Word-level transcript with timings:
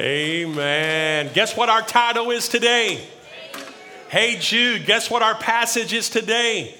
Amen. 0.00 1.28
Guess 1.34 1.54
what 1.54 1.68
our 1.68 1.82
title 1.82 2.30
is 2.30 2.48
today? 2.48 3.06
Hey 4.08 4.38
Jude, 4.38 4.86
guess 4.86 5.10
what 5.10 5.20
our 5.20 5.34
passage 5.34 5.92
is 5.92 6.08
today? 6.08 6.74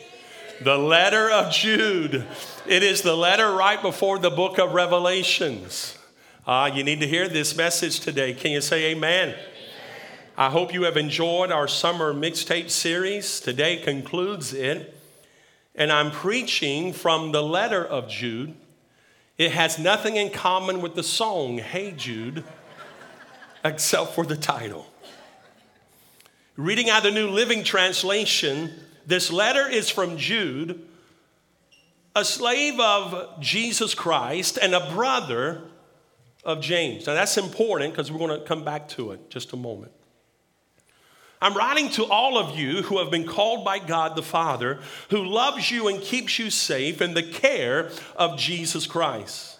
The 0.62 0.78
letter 0.78 1.30
of 1.30 1.52
Jude. 1.52 2.26
It 2.66 2.82
is 2.82 3.02
the 3.02 3.14
letter 3.14 3.52
right 3.52 3.82
before 3.82 4.18
the 4.18 4.30
book 4.30 4.56
of 4.56 4.72
Revelations. 4.72 5.98
Uh, 6.46 6.70
you 6.72 6.82
need 6.82 7.00
to 7.00 7.06
hear 7.06 7.28
this 7.28 7.54
message 7.54 8.00
today. 8.00 8.32
Can 8.32 8.50
you 8.50 8.62
say 8.62 8.92
amen? 8.92 9.28
amen? 9.28 9.40
I 10.38 10.48
hope 10.48 10.72
you 10.72 10.84
have 10.84 10.96
enjoyed 10.96 11.52
our 11.52 11.68
summer 11.68 12.14
mixtape 12.14 12.70
series. 12.70 13.40
Today 13.40 13.76
concludes 13.76 14.54
it. 14.54 14.96
And 15.74 15.92
I'm 15.92 16.12
preaching 16.12 16.94
from 16.94 17.32
the 17.32 17.42
letter 17.42 17.84
of 17.84 18.08
Jude. 18.08 18.54
It 19.36 19.52
has 19.52 19.78
nothing 19.78 20.16
in 20.16 20.30
common 20.30 20.80
with 20.80 20.94
the 20.94 21.02
song, 21.02 21.58
Hey 21.58 21.92
Jude 21.92 22.42
except 23.64 24.14
for 24.14 24.24
the 24.24 24.36
title. 24.36 24.86
Reading 26.56 26.90
out 26.90 27.02
the 27.02 27.10
New 27.10 27.28
Living 27.28 27.64
Translation, 27.64 28.72
this 29.06 29.32
letter 29.32 29.68
is 29.68 29.88
from 29.88 30.16
Jude, 30.16 30.86
a 32.14 32.24
slave 32.24 32.78
of 32.78 33.40
Jesus 33.40 33.94
Christ 33.94 34.58
and 34.60 34.74
a 34.74 34.92
brother 34.92 35.62
of 36.44 36.60
James. 36.60 37.06
Now 37.06 37.14
that's 37.14 37.38
important 37.38 37.92
because 37.92 38.12
we're 38.12 38.18
going 38.18 38.38
to 38.38 38.46
come 38.46 38.64
back 38.64 38.88
to 38.90 39.12
it 39.12 39.30
just 39.30 39.52
a 39.52 39.56
moment. 39.56 39.92
I'm 41.40 41.54
writing 41.54 41.90
to 41.90 42.04
all 42.04 42.38
of 42.38 42.56
you 42.56 42.82
who 42.82 42.98
have 42.98 43.10
been 43.10 43.26
called 43.26 43.64
by 43.64 43.80
God 43.80 44.14
the 44.14 44.22
Father, 44.22 44.78
who 45.10 45.24
loves 45.24 45.70
you 45.72 45.88
and 45.88 46.00
keeps 46.00 46.38
you 46.38 46.50
safe 46.50 47.02
in 47.02 47.14
the 47.14 47.22
care 47.22 47.90
of 48.14 48.38
Jesus 48.38 48.86
Christ. 48.86 49.51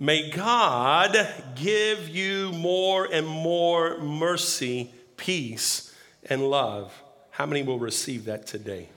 May 0.00 0.30
God 0.30 1.16
give 1.56 2.08
you 2.08 2.52
more 2.52 3.08
and 3.10 3.26
more 3.26 3.98
mercy, 3.98 4.92
peace, 5.16 5.92
and 6.30 6.48
love. 6.48 6.94
How 7.30 7.46
many 7.46 7.64
will 7.64 7.80
receive 7.80 8.26
that 8.26 8.46
today? 8.46 8.90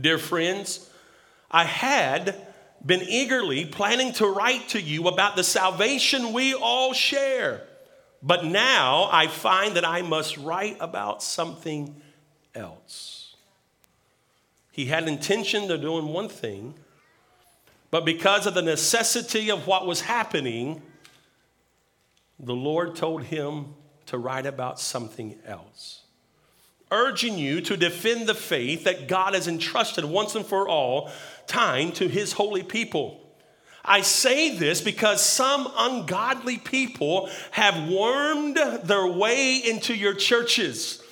Dear 0.00 0.18
friends, 0.18 0.88
I 1.50 1.64
had 1.64 2.36
been 2.86 3.02
eagerly 3.02 3.64
planning 3.64 4.12
to 4.14 4.26
write 4.26 4.68
to 4.68 4.80
you 4.80 5.08
about 5.08 5.34
the 5.34 5.42
salvation 5.42 6.32
we 6.32 6.54
all 6.54 6.92
share, 6.92 7.66
but 8.22 8.44
now 8.44 9.08
I 9.10 9.26
find 9.26 9.74
that 9.74 9.84
I 9.84 10.02
must 10.02 10.36
write 10.36 10.76
about 10.78 11.24
something 11.24 12.00
else. 12.54 13.34
He 14.70 14.86
had 14.86 15.08
intention 15.08 15.68
of 15.72 15.80
doing 15.80 16.06
one 16.06 16.28
thing 16.28 16.74
but 17.90 18.04
because 18.04 18.46
of 18.46 18.54
the 18.54 18.62
necessity 18.62 19.50
of 19.50 19.66
what 19.66 19.86
was 19.86 20.02
happening, 20.02 20.82
the 22.38 22.54
Lord 22.54 22.94
told 22.96 23.24
him 23.24 23.74
to 24.06 24.18
write 24.18 24.46
about 24.46 24.78
something 24.78 25.38
else. 25.44 26.02
Urging 26.90 27.36
you 27.36 27.60
to 27.62 27.76
defend 27.76 28.26
the 28.26 28.34
faith 28.34 28.84
that 28.84 29.08
God 29.08 29.34
has 29.34 29.46
entrusted 29.46 30.04
once 30.04 30.34
and 30.34 30.46
for 30.46 30.68
all 30.68 31.10
time 31.46 31.92
to 31.92 32.08
his 32.08 32.32
holy 32.32 32.62
people. 32.62 33.20
I 33.84 34.02
say 34.02 34.56
this 34.56 34.80
because 34.80 35.22
some 35.22 35.70
ungodly 35.76 36.58
people 36.58 37.30
have 37.52 37.90
wormed 37.90 38.58
their 38.84 39.06
way 39.06 39.56
into 39.56 39.94
your 39.94 40.14
churches. 40.14 41.02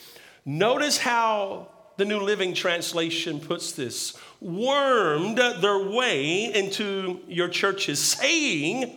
Notice 0.44 0.98
how 0.98 1.68
the 1.96 2.04
New 2.04 2.20
Living 2.20 2.54
Translation 2.54 3.40
puts 3.40 3.72
this 3.72 4.16
wormed 4.40 5.38
their 5.38 5.78
way 5.78 6.52
into 6.52 7.20
your 7.28 7.48
churches, 7.48 7.98
saying 8.00 8.96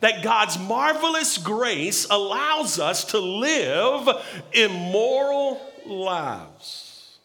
that 0.00 0.22
God's 0.22 0.58
marvelous 0.58 1.38
grace 1.38 2.06
allows 2.10 2.78
us 2.78 3.04
to 3.06 3.18
live 3.18 4.08
immoral 4.52 5.60
lives. 5.86 7.18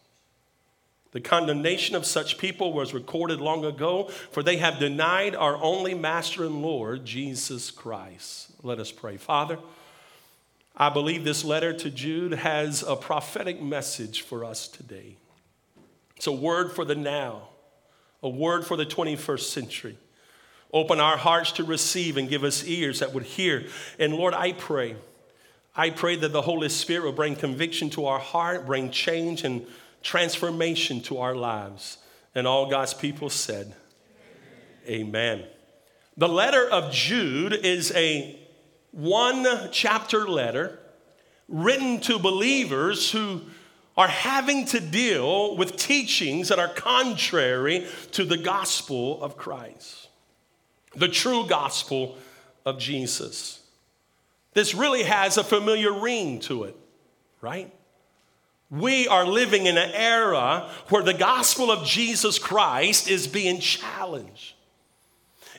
The 1.12 1.22
condemnation 1.22 1.96
of 1.96 2.06
such 2.06 2.38
people 2.38 2.72
was 2.72 2.94
recorded 2.94 3.42
long 3.42 3.66
ago, 3.66 4.06
for 4.32 4.44
they 4.44 4.58
have 4.58 4.78
denied 4.78 5.36
our 5.36 5.58
only 5.58 5.96
Master 5.96 6.46
and 6.46 6.62
Lord, 6.62 7.04
Jesus 7.04 7.72
Christ. 7.72 8.52
Let 8.62 8.80
us 8.80 8.92
pray. 8.92 9.18
Father, 9.18 9.58
I 10.78 10.90
believe 10.90 11.24
this 11.24 11.44
letter 11.44 11.74
to 11.74 11.90
Jude 11.90 12.34
has 12.34 12.84
a 12.84 12.96
prophetic 12.96 13.60
message 13.62 14.22
for 14.22 14.46
us 14.46 14.68
today. 14.68 15.18
It's 16.20 16.28
a 16.28 16.34
word 16.34 16.74
for 16.74 16.84
the 16.84 16.96
now, 16.96 17.44
a 18.22 18.28
word 18.28 18.68
for 18.68 18.76
the 18.76 18.86
21st 18.86 19.40
century. 19.40 19.98
Open 20.74 21.00
our 21.00 21.16
hearts 21.16 21.54
to 21.54 21.64
receive 21.64 22.18
and 22.18 22.28
give 22.28 22.44
us 22.44 22.66
ears 22.66 23.00
that 23.00 23.14
would 23.14 23.24
hear. 23.24 23.68
And 23.98 24.14
Lord, 24.14 24.34
I 24.34 24.52
pray, 24.52 24.98
I 25.78 25.92
pray 25.92 26.18
that 26.18 26.34
the 26.34 26.42
Holy 26.42 26.68
Spirit 26.68 27.06
will 27.06 27.14
bring 27.14 27.38
conviction 27.38 27.90
to 27.92 28.06
our 28.06 28.20
heart, 28.20 28.66
bring 28.66 28.92
change 28.92 29.46
and 29.46 29.66
transformation 30.04 31.00
to 31.04 31.20
our 31.20 31.36
lives. 31.36 32.00
And 32.36 32.46
all 32.46 32.70
God's 32.70 32.94
people 32.94 33.30
said, 33.30 33.74
Amen. 34.90 35.08
Amen. 35.08 35.48
The 36.18 36.28
letter 36.28 36.70
of 36.70 36.92
Jude 36.92 37.54
is 37.54 37.94
a 37.94 38.38
one 38.92 39.48
chapter 39.72 40.28
letter 40.28 40.80
written 41.48 42.02
to 42.02 42.20
believers 42.20 43.10
who 43.10 43.44
are 44.00 44.08
having 44.08 44.64
to 44.64 44.80
deal 44.80 45.58
with 45.58 45.76
teachings 45.76 46.48
that 46.48 46.58
are 46.58 46.70
contrary 46.70 47.86
to 48.14 48.24
the 48.24 48.38
gospel 48.38 49.22
of 49.22 49.36
Christ, 49.36 50.08
the 50.96 51.10
true 51.10 51.46
gospel 51.46 52.18
of 52.66 52.80
Jesus. 52.80 53.62
This 54.54 54.74
really 54.74 55.04
has 55.04 55.36
a 55.38 55.44
familiar 55.44 55.92
ring 55.92 56.40
to 56.42 56.64
it, 56.64 56.78
right? 57.42 57.74
We 58.72 59.10
are 59.10 59.28
living 59.28 59.66
in 59.66 59.78
an 59.78 59.92
era 59.94 60.70
where 60.88 61.04
the 61.04 61.14
gospel 61.14 61.70
of 61.70 61.86
Jesus 61.86 62.40
Christ 62.40 63.10
is 63.10 63.28
being 63.28 63.60
challenged. 63.60 64.54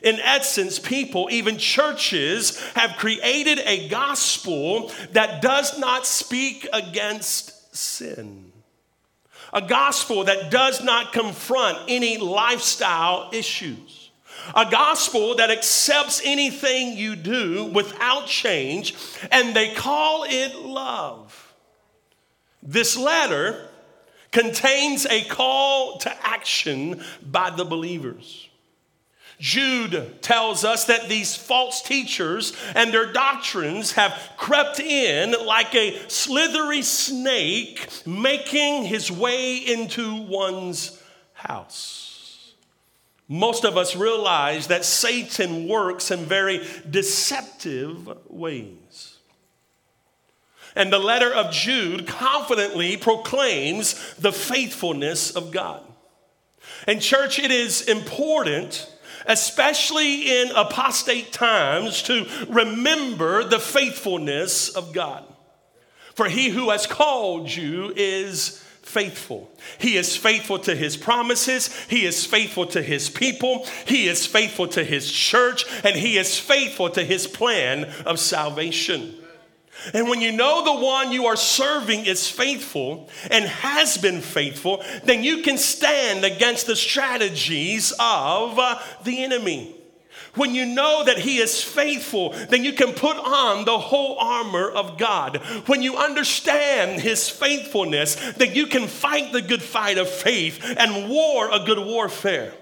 In 0.01 0.19
essence, 0.19 0.79
people, 0.79 1.27
even 1.29 1.59
churches, 1.59 2.59
have 2.71 2.97
created 2.97 3.59
a 3.59 3.87
gospel 3.87 4.91
that 5.11 5.43
does 5.43 5.77
not 5.77 6.07
speak 6.07 6.67
against 6.73 7.60
sin. 7.71 8.51
A 9.53 9.61
gospel 9.61 10.23
that 10.25 10.51
does 10.51 10.83
not 10.83 11.13
confront 11.13 11.77
any 11.87 12.17
lifestyle 12.17 13.29
issues. 13.33 14.11
A 14.55 14.69
gospel 14.69 15.35
that 15.35 15.51
accepts 15.51 16.21
anything 16.23 16.97
you 16.97 17.15
do 17.15 17.65
without 17.65 18.27
change, 18.27 18.95
and 19.31 19.55
they 19.55 19.73
call 19.73 20.25
it 20.27 20.55
love. 20.55 21.53
This 22.63 22.97
letter 22.97 23.67
contains 24.31 25.05
a 25.05 25.23
call 25.25 25.97
to 25.99 26.25
action 26.25 27.03
by 27.21 27.49
the 27.49 27.65
believers. 27.65 28.47
Jude 29.41 30.21
tells 30.21 30.63
us 30.63 30.85
that 30.85 31.09
these 31.09 31.35
false 31.35 31.81
teachers 31.81 32.53
and 32.75 32.93
their 32.93 33.11
doctrines 33.11 33.93
have 33.93 34.15
crept 34.37 34.79
in 34.79 35.31
like 35.45 35.73
a 35.73 35.97
slithery 36.07 36.83
snake, 36.83 37.89
making 38.05 38.83
his 38.83 39.11
way 39.11 39.57
into 39.57 40.15
one's 40.15 41.01
house. 41.33 42.53
Most 43.27 43.65
of 43.65 43.77
us 43.77 43.95
realize 43.95 44.67
that 44.67 44.85
Satan 44.85 45.67
works 45.67 46.11
in 46.11 46.19
very 46.19 46.63
deceptive 46.87 48.07
ways. 48.29 49.17
And 50.75 50.93
the 50.93 50.99
letter 50.99 51.33
of 51.33 51.51
Jude 51.51 52.05
confidently 52.05 52.95
proclaims 52.95 54.13
the 54.19 54.31
faithfulness 54.31 55.31
of 55.31 55.51
God. 55.51 55.81
And, 56.85 57.01
church, 57.01 57.39
it 57.39 57.49
is 57.49 57.81
important 57.81 58.87
especially 59.31 60.41
in 60.41 60.51
apostate 60.51 61.31
times, 61.31 62.03
to 62.03 62.27
remember 62.49 63.43
the 63.43 63.59
faithfulness 63.59 64.69
of 64.69 64.93
God. 64.93 65.23
For 66.13 66.27
he 66.27 66.49
who 66.49 66.69
has 66.69 66.85
called 66.85 67.49
you 67.49 67.93
is 67.95 68.61
faithful. 68.81 69.49
He 69.79 69.95
is 69.95 70.17
faithful 70.17 70.59
to 70.59 70.75
his 70.75 70.97
promises. 70.97 71.73
He 71.85 72.05
is 72.05 72.25
faithful 72.25 72.65
to 72.67 72.81
his 72.81 73.09
people. 73.09 73.65
He 73.85 74.09
is 74.09 74.25
faithful 74.25 74.67
to 74.69 74.83
his 74.83 75.09
church. 75.09 75.65
And 75.85 75.95
he 75.95 76.17
is 76.17 76.37
faithful 76.37 76.89
to 76.89 77.03
his 77.03 77.25
plan 77.25 77.85
of 78.05 78.19
salvation. 78.19 79.15
And 79.93 80.07
when 80.07 80.21
you 80.21 80.31
know 80.31 80.63
the 80.63 80.85
one 80.85 81.11
you 81.11 81.25
are 81.25 81.35
serving 81.35 82.05
is 82.05 82.29
faithful 82.29 83.09
and 83.29 83.45
has 83.45 83.97
been 83.97 84.21
faithful, 84.21 84.83
then 85.03 85.23
you 85.23 85.41
can 85.41 85.57
stand 85.57 86.23
against 86.23 86.67
the 86.67 86.75
strategies 86.75 87.91
of 87.99 88.59
uh, 88.59 88.79
the 89.03 89.23
enemy. 89.23 89.75
When 90.35 90.55
you 90.55 90.65
know 90.65 91.03
that 91.03 91.17
He 91.17 91.39
is 91.39 91.61
faithful, 91.61 92.29
then 92.49 92.63
you 92.63 92.73
can 92.73 92.93
put 92.93 93.17
on 93.17 93.65
the 93.65 93.77
whole 93.77 94.17
armor 94.17 94.69
of 94.69 94.97
God. 94.97 95.37
When 95.65 95.81
you 95.81 95.97
understand 95.97 97.01
His 97.01 97.27
faithfulness, 97.29 98.15
then 98.37 98.55
you 98.55 98.67
can 98.67 98.87
fight 98.87 99.33
the 99.33 99.41
good 99.41 99.61
fight 99.61 99.97
of 99.97 100.09
faith 100.09 100.63
and 100.77 101.09
war 101.09 101.49
a 101.51 101.65
good 101.65 101.79
warfare. 101.79 102.53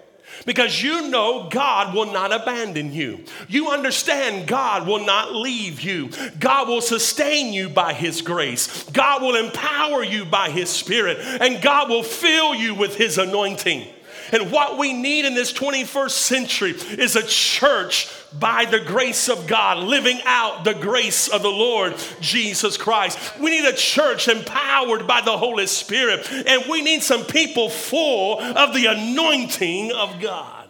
Because 0.45 0.81
you 0.81 1.09
know 1.09 1.50
God 1.50 1.94
will 1.94 2.12
not 2.12 2.31
abandon 2.31 2.94
you. 2.94 3.24
You 3.47 3.69
understand 3.69 4.47
God 4.47 4.88
will 4.88 5.06
not 5.06 5.33
leave 5.33 5.81
you. 5.81 6.09
God 6.39 6.68
will 6.68 6.81
sustain 6.81 7.53
you 7.53 7.69
by 7.69 7.94
His 7.94 8.21
grace. 8.21 8.83
God 8.91 9.21
will 9.21 9.36
empower 9.36 10.03
you 10.03 10.25
by 10.25 10.50
His 10.50 10.69
Spirit, 10.69 11.18
and 11.19 11.62
God 11.62 11.89
will 11.89 12.03
fill 12.03 12.56
you 12.56 12.75
with 12.75 12.95
His 12.95 13.18
anointing. 13.18 13.88
And 14.31 14.51
what 14.51 14.77
we 14.77 14.93
need 14.93 15.25
in 15.25 15.33
this 15.33 15.51
21st 15.53 16.11
century 16.11 16.71
is 16.71 17.15
a 17.15 17.25
church 17.25 18.09
by 18.37 18.65
the 18.65 18.79
grace 18.79 19.27
of 19.27 19.47
God, 19.47 19.79
living 19.79 20.19
out 20.25 20.63
the 20.63 20.73
grace 20.73 21.27
of 21.27 21.41
the 21.41 21.49
Lord 21.49 21.95
Jesus 22.21 22.77
Christ. 22.77 23.39
We 23.39 23.51
need 23.51 23.65
a 23.65 23.75
church 23.75 24.27
empowered 24.27 25.07
by 25.07 25.21
the 25.21 25.37
Holy 25.37 25.67
Spirit, 25.67 26.29
and 26.31 26.63
we 26.69 26.81
need 26.81 27.01
some 27.01 27.25
people 27.25 27.69
full 27.69 28.39
of 28.39 28.73
the 28.73 28.85
anointing 28.87 29.91
of 29.91 30.19
God. 30.19 30.67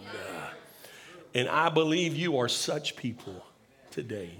And 1.33 1.47
I 1.47 1.69
believe 1.69 2.15
you 2.15 2.37
are 2.39 2.49
such 2.49 2.95
people 2.95 3.45
today. 3.91 4.31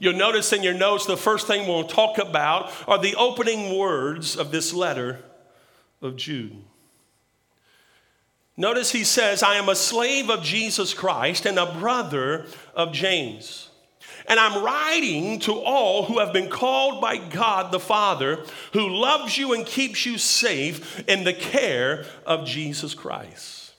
You'll 0.00 0.14
notice 0.14 0.52
in 0.52 0.62
your 0.62 0.74
notes 0.74 1.06
the 1.06 1.16
first 1.16 1.46
thing 1.46 1.66
we'll 1.66 1.84
talk 1.84 2.18
about 2.18 2.72
are 2.86 2.98
the 2.98 3.16
opening 3.16 3.76
words 3.76 4.36
of 4.36 4.50
this 4.50 4.72
letter 4.72 5.20
of 6.00 6.16
Jude. 6.16 6.56
Notice 8.58 8.90
he 8.90 9.04
says, 9.04 9.44
I 9.44 9.54
am 9.54 9.68
a 9.68 9.76
slave 9.76 10.28
of 10.28 10.42
Jesus 10.42 10.92
Christ 10.92 11.46
and 11.46 11.60
a 11.60 11.78
brother 11.78 12.44
of 12.74 12.92
James. 12.92 13.70
And 14.26 14.40
I'm 14.40 14.64
writing 14.64 15.38
to 15.40 15.52
all 15.52 16.04
who 16.04 16.18
have 16.18 16.32
been 16.32 16.50
called 16.50 17.00
by 17.00 17.18
God 17.18 17.70
the 17.70 17.78
Father, 17.78 18.40
who 18.72 18.88
loves 18.88 19.38
you 19.38 19.54
and 19.54 19.64
keeps 19.64 20.04
you 20.04 20.18
safe 20.18 21.04
in 21.08 21.22
the 21.22 21.32
care 21.32 22.04
of 22.26 22.46
Jesus 22.46 22.94
Christ. 22.94 23.74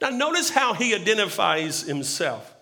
Now, 0.00 0.10
notice 0.10 0.50
how 0.50 0.74
he 0.74 0.96
identifies 0.96 1.82
himself. 1.82 2.56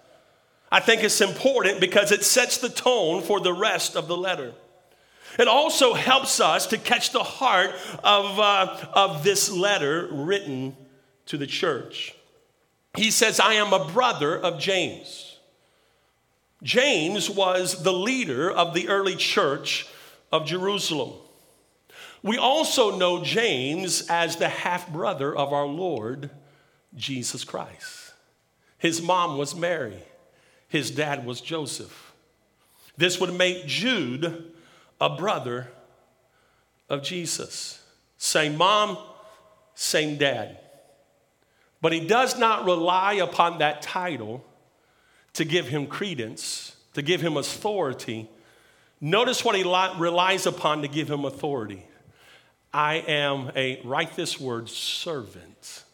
I 0.71 0.81
think 0.81 1.03
it's 1.03 1.23
important 1.23 1.81
because 1.81 2.13
it 2.13 2.23
sets 2.23 2.59
the 2.59 2.69
tone 2.69 3.23
for 3.23 3.41
the 3.41 3.55
rest 3.55 3.97
of 3.97 4.09
the 4.09 4.17
letter. 4.17 4.53
It 5.39 5.49
also 5.49 5.95
helps 5.95 6.39
us 6.39 6.67
to 6.67 6.77
catch 6.77 7.13
the 7.13 7.25
heart 7.25 7.71
of, 8.05 8.39
uh, 8.39 8.87
of 8.93 9.25
this 9.25 9.51
letter 9.51 10.07
written 10.13 10.77
to 11.31 11.39
the 11.39 11.47
church. 11.47 12.13
He 12.97 13.13
says, 13.13 13.39
I 13.39 13.55
am 13.55 13.73
a 13.73 13.87
brother 13.93 14.37
of 14.37 14.59
James. 14.59 15.39
James 16.61 17.31
was 17.31 17.85
the 17.85 17.93
leader 17.93 18.51
of 18.51 18.75
the 18.75 18.89
early 18.89 19.15
church 19.15 19.87
of 20.33 20.45
Jerusalem. 20.45 21.13
We 22.25 22.37
also 22.37 22.99
know 22.99 23.23
James 23.23 24.03
as 24.09 24.37
the 24.37 24.49
half 24.49 24.93
brother 24.93 25.35
of 25.35 25.53
our 25.53 25.67
Lord 25.67 26.31
Jesus 26.97 27.45
Christ. 27.45 28.13
His 28.77 29.01
mom 29.01 29.39
was 29.39 29.55
Mary, 29.55 30.03
his 30.67 30.91
dad 30.91 31.25
was 31.25 31.41
Joseph. 31.41 32.13
This 32.97 33.21
would 33.21 33.35
make 33.35 33.67
Jude 33.67 34.53
a 35.01 35.17
brother 35.17 35.71
of 36.89 37.05
Jesus. 37.05 37.85
Same 38.19 38.57
mom, 38.57 38.99
same 39.77 40.19
dad. 40.19 40.59
But 41.81 41.93
he 41.93 42.01
does 42.01 42.39
not 42.39 42.65
rely 42.65 43.15
upon 43.15 43.59
that 43.59 43.83
title 43.83 44.45
to 45.35 45.45
give 45.45 45.69
him 45.69 45.87
credence, 45.87 46.77
to 46.95 47.03
give 47.03 47.21
him 47.21 47.37
authority. 47.37 48.29
Notice 49.01 49.45
what 49.45 49.57
he 49.57 49.63
relies 49.63 50.47
upon 50.47 50.83
to 50.83 50.89
give 50.89 51.11
him 51.11 51.25
authority. 51.25 51.87
I 52.73 52.97
am 52.97 53.51
a, 53.57 53.81
write 53.83 54.15
this 54.15 54.39
word, 54.39 54.69
servant. 54.69 55.85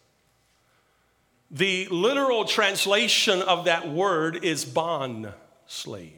The 1.51 1.87
literal 1.91 2.45
translation 2.45 3.41
of 3.43 3.67
that 3.67 3.89
word 3.89 4.45
is 4.45 4.65
bond 4.65 5.33
slave. 5.67 6.13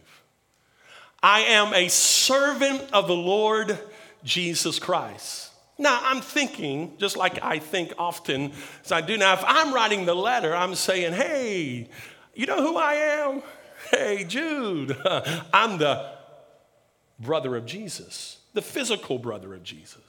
I 1.23 1.41
am 1.41 1.75
a 1.75 1.88
servant 1.88 2.82
of 2.93 3.06
the 3.06 3.14
Lord 3.14 3.79
Jesus 4.25 4.79
Christ. 4.79 5.48
Now, 5.79 6.01
I'm 6.03 6.21
thinking, 6.21 6.97
just 6.99 7.17
like 7.17 7.43
I 7.43 7.61
think 7.61 7.93
often 7.99 8.53
as 8.85 8.91
I 8.91 9.01
do 9.01 9.17
now, 9.17 9.35
if 9.35 9.45
I'm 9.47 9.73
writing 9.73 10.07
the 10.07 10.15
letter, 10.15 10.55
I'm 10.55 10.75
saying, 10.75 11.13
hey, 11.13 11.89
you 12.35 12.47
know 12.47 12.61
who 12.61 12.77
I 12.77 12.95
am? 12.95 13.43
Hey, 13.91 14.25
Jude, 14.25 14.97
I'm 15.53 15.79
the 15.79 16.11
brother 17.21 17.57
of 17.57 17.65
Jesus, 17.65 18.39
the 18.55 18.63
physical 18.63 19.19
brother 19.19 19.55
of 19.55 19.63
Jesus. 19.63 20.08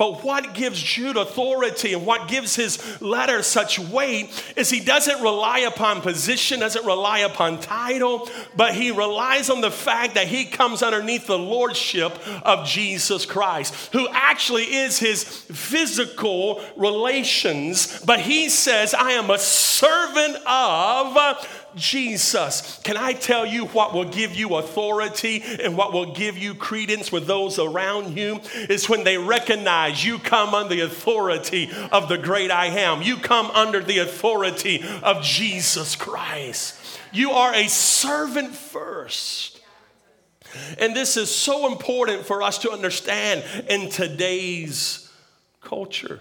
But 0.00 0.24
what 0.24 0.54
gives 0.54 0.82
Jude 0.82 1.18
authority 1.18 1.92
and 1.92 2.06
what 2.06 2.26
gives 2.26 2.56
his 2.56 3.02
letter 3.02 3.42
such 3.42 3.78
weight 3.78 4.30
is 4.56 4.70
he 4.70 4.80
doesn't 4.80 5.20
rely 5.20 5.58
upon 5.58 6.00
position, 6.00 6.60
doesn't 6.60 6.86
rely 6.86 7.18
upon 7.18 7.60
title, 7.60 8.26
but 8.56 8.74
he 8.74 8.92
relies 8.92 9.50
on 9.50 9.60
the 9.60 9.70
fact 9.70 10.14
that 10.14 10.26
he 10.26 10.46
comes 10.46 10.82
underneath 10.82 11.26
the 11.26 11.38
lordship 11.38 12.18
of 12.46 12.66
Jesus 12.66 13.26
Christ, 13.26 13.92
who 13.92 14.08
actually 14.10 14.74
is 14.74 14.98
his 14.98 15.22
physical 15.22 16.62
relations. 16.76 18.00
But 18.00 18.20
he 18.20 18.48
says, 18.48 18.94
I 18.94 19.10
am 19.10 19.28
a 19.28 19.38
servant 19.38 20.36
of 20.46 21.59
Jesus. 21.76 22.80
Can 22.84 22.96
I 22.96 23.12
tell 23.12 23.46
you 23.46 23.66
what 23.66 23.94
will 23.94 24.04
give 24.04 24.34
you 24.34 24.56
authority 24.56 25.42
and 25.62 25.76
what 25.76 25.92
will 25.92 26.12
give 26.12 26.38
you 26.38 26.54
credence 26.54 27.10
with 27.10 27.26
those 27.26 27.58
around 27.58 28.16
you? 28.16 28.40
Is 28.68 28.88
when 28.88 29.04
they 29.04 29.18
recognize 29.18 30.04
you 30.04 30.18
come 30.18 30.54
under 30.54 30.74
the 30.74 30.82
authority 30.82 31.70
of 31.92 32.08
the 32.08 32.18
great 32.18 32.50
I 32.50 32.66
am. 32.66 33.02
You 33.02 33.16
come 33.16 33.46
under 33.52 33.80
the 33.80 33.98
authority 33.98 34.84
of 35.02 35.22
Jesus 35.22 35.96
Christ. 35.96 36.76
You 37.12 37.32
are 37.32 37.54
a 37.54 37.68
servant 37.68 38.54
first. 38.54 39.60
And 40.78 40.94
this 40.94 41.16
is 41.16 41.34
so 41.34 41.70
important 41.70 42.26
for 42.26 42.42
us 42.42 42.58
to 42.58 42.70
understand 42.70 43.44
in 43.68 43.90
today's 43.90 45.10
culture. 45.60 46.20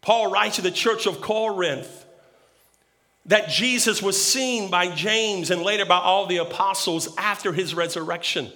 Paul 0.00 0.30
writes 0.30 0.56
to 0.56 0.62
the 0.62 0.70
church 0.70 1.06
of 1.06 1.20
Corinth 1.20 2.05
that 3.26 3.48
Jesus 3.48 4.02
was 4.02 4.22
seen 4.22 4.70
by 4.70 4.88
James 4.88 5.50
and 5.50 5.62
later 5.62 5.84
by 5.84 5.98
all 5.98 6.26
the 6.26 6.38
apostles 6.38 7.14
after 7.16 7.52
his 7.52 7.74
resurrection. 7.74 8.50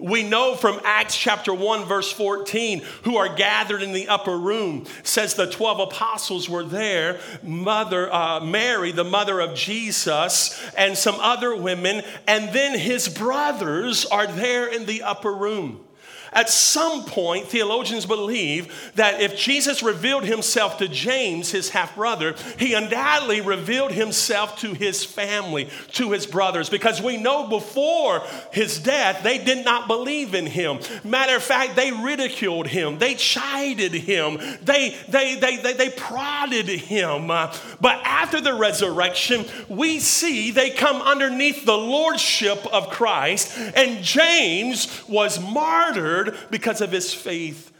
We 0.00 0.22
know 0.22 0.54
from 0.54 0.80
Acts 0.82 1.14
chapter 1.16 1.52
1, 1.52 1.84
verse 1.84 2.10
14, 2.10 2.82
who 3.04 3.18
are 3.18 3.34
gathered 3.34 3.82
in 3.82 3.92
the 3.92 4.08
upper 4.08 4.36
room, 4.36 4.86
says 5.02 5.34
the 5.34 5.50
12 5.50 5.80
apostles 5.80 6.48
were 6.48 6.64
there, 6.64 7.20
mother, 7.42 8.12
uh, 8.12 8.40
Mary, 8.40 8.92
the 8.92 9.04
mother 9.04 9.40
of 9.40 9.54
Jesus, 9.54 10.58
and 10.76 10.96
some 10.96 11.16
other 11.20 11.54
women, 11.54 12.02
and 12.26 12.54
then 12.54 12.78
his 12.78 13.10
brothers 13.10 14.06
are 14.06 14.26
there 14.26 14.66
in 14.68 14.86
the 14.86 15.02
upper 15.02 15.34
room. 15.34 15.84
At 16.32 16.48
some 16.48 17.04
point, 17.04 17.48
theologians 17.48 18.06
believe 18.06 18.92
that 18.94 19.20
if 19.20 19.36
Jesus 19.36 19.82
revealed 19.82 20.24
himself 20.24 20.78
to 20.78 20.88
James, 20.88 21.50
his 21.50 21.70
half 21.70 21.96
brother, 21.96 22.36
he 22.56 22.74
undoubtedly 22.74 23.40
revealed 23.40 23.90
himself 23.90 24.58
to 24.60 24.72
his 24.72 25.04
family, 25.04 25.68
to 25.92 26.12
his 26.12 26.26
brothers, 26.26 26.70
because 26.70 27.02
we 27.02 27.16
know 27.16 27.48
before 27.48 28.22
his 28.52 28.78
death, 28.78 29.24
they 29.24 29.38
did 29.38 29.64
not 29.64 29.88
believe 29.88 30.34
in 30.34 30.46
him. 30.46 30.78
Matter 31.02 31.36
of 31.36 31.42
fact, 31.42 31.74
they 31.74 31.90
ridiculed 31.90 32.68
him, 32.68 32.98
they 32.98 33.14
chided 33.14 33.92
him, 33.92 34.38
they, 34.62 34.96
they, 35.08 35.34
they, 35.34 35.56
they, 35.56 35.72
they 35.72 35.90
prodded 35.90 36.68
him. 36.68 37.30
Uh, 37.30 37.52
but 37.80 38.00
after 38.04 38.40
the 38.40 38.54
resurrection, 38.54 39.44
we 39.68 39.98
see 39.98 40.52
they 40.52 40.70
come 40.70 41.02
underneath 41.02 41.64
the 41.64 41.76
lordship 41.76 42.64
of 42.72 42.90
Christ, 42.90 43.56
and 43.74 44.04
James 44.04 45.02
was 45.08 45.40
martyred 45.40 46.19
because 46.50 46.80
of 46.80 46.92
his 46.92 47.12
faith 47.12 47.72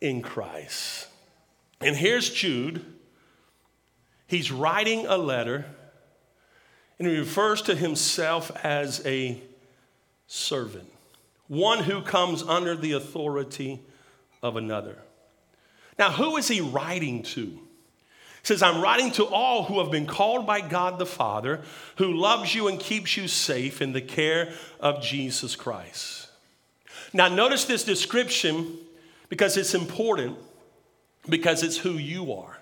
in 0.00 0.22
Christ. 0.22 1.08
And 1.80 1.96
here's 1.96 2.30
Jude. 2.30 2.84
He's 4.26 4.52
writing 4.52 5.06
a 5.06 5.16
letter 5.16 5.64
and 6.98 7.06
he 7.06 7.16
refers 7.16 7.62
to 7.62 7.74
himself 7.74 8.50
as 8.64 9.04
a 9.06 9.40
servant, 10.26 10.90
one 11.46 11.84
who 11.84 12.02
comes 12.02 12.42
under 12.42 12.74
the 12.74 12.92
authority 12.92 13.80
of 14.42 14.56
another. 14.56 14.98
Now, 15.98 16.10
who 16.10 16.36
is 16.36 16.48
he 16.48 16.60
writing 16.60 17.22
to? 17.22 17.40
He 17.46 18.46
says, 18.54 18.62
I'm 18.62 18.80
writing 18.80 19.12
to 19.12 19.26
all 19.26 19.64
who 19.64 19.80
have 19.80 19.90
been 19.90 20.06
called 20.06 20.46
by 20.46 20.60
God 20.60 20.98
the 20.98 21.06
Father, 21.06 21.60
who 21.96 22.12
loves 22.14 22.54
you 22.54 22.68
and 22.68 22.78
keeps 22.78 23.16
you 23.16 23.28
safe 23.28 23.80
in 23.80 23.92
the 23.92 24.00
care 24.00 24.52
of 24.80 25.02
Jesus 25.02 25.54
Christ. 25.54 26.17
Now, 27.12 27.28
notice 27.28 27.64
this 27.64 27.84
description 27.84 28.78
because 29.28 29.56
it's 29.56 29.74
important, 29.74 30.36
because 31.28 31.62
it's 31.62 31.76
who 31.76 31.92
you 31.92 32.32
are. 32.32 32.58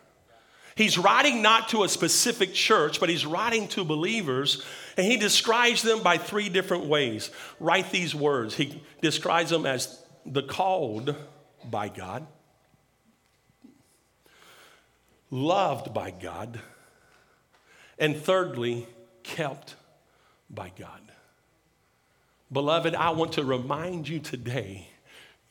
He's 0.77 0.99
writing 0.99 1.41
not 1.41 1.71
to 1.71 1.85
a 1.85 1.89
specific 1.89 2.53
church, 2.53 3.01
but 3.01 3.09
he's 3.09 3.25
writing 3.25 3.67
to 3.69 3.85
believers, 3.85 4.63
and 4.99 5.07
he 5.07 5.17
describes 5.17 5.81
them 5.81 6.03
by 6.03 6.19
three 6.19 6.51
different 6.51 6.85
ways. 6.85 7.31
Write 7.59 7.91
these 7.91 8.15
words. 8.15 8.55
He 8.55 8.83
describes 9.01 9.51
them 9.51 9.65
as 9.65 10.03
the 10.27 10.43
called 10.43 11.17
by 11.65 11.89
God, 11.89 12.27
loved 15.31 15.95
by 15.95 16.11
God, 16.11 16.61
and 17.99 18.15
thirdly, 18.15 18.87
kept 19.23 19.77
by 20.51 20.71
God. 20.79 21.01
Beloved, 22.53 22.95
I 22.95 23.11
want 23.11 23.33
to 23.33 23.45
remind 23.45 24.09
you 24.09 24.21
today 24.21 24.89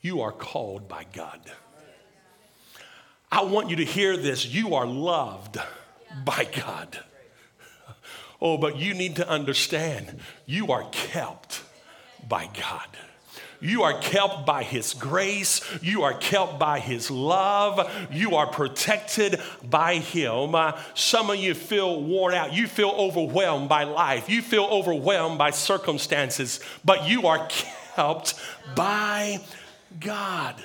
you 0.00 0.22
are 0.22 0.32
called 0.32 0.88
by 0.88 1.04
God. 1.12 1.40
I 3.30 3.42
want 3.42 3.70
you 3.70 3.76
to 3.76 3.84
hear 3.84 4.16
this. 4.16 4.46
You 4.46 4.74
are 4.74 4.86
loved 4.86 5.58
by 6.24 6.44
God. 6.44 6.98
Oh, 8.40 8.56
but 8.56 8.76
you 8.76 8.94
need 8.94 9.16
to 9.16 9.28
understand 9.28 10.20
you 10.46 10.72
are 10.72 10.88
kept 10.90 11.62
by 12.28 12.48
God. 12.58 12.88
You 13.60 13.82
are 13.82 13.98
kept 13.98 14.46
by 14.46 14.62
His 14.62 14.94
grace. 14.94 15.60
You 15.82 16.02
are 16.02 16.14
kept 16.14 16.58
by 16.58 16.80
His 16.80 17.10
love. 17.10 17.90
You 18.10 18.36
are 18.36 18.46
protected 18.46 19.40
by 19.62 19.96
Him. 19.96 20.54
Uh, 20.54 20.78
some 20.94 21.30
of 21.30 21.36
you 21.36 21.54
feel 21.54 22.02
worn 22.02 22.34
out. 22.34 22.52
You 22.52 22.66
feel 22.66 22.90
overwhelmed 22.90 23.68
by 23.68 23.84
life. 23.84 24.28
You 24.28 24.42
feel 24.42 24.64
overwhelmed 24.64 25.38
by 25.38 25.50
circumstances, 25.50 26.60
but 26.84 27.08
you 27.08 27.26
are 27.26 27.48
kept 27.48 28.34
by 28.74 29.40
God. 30.00 30.56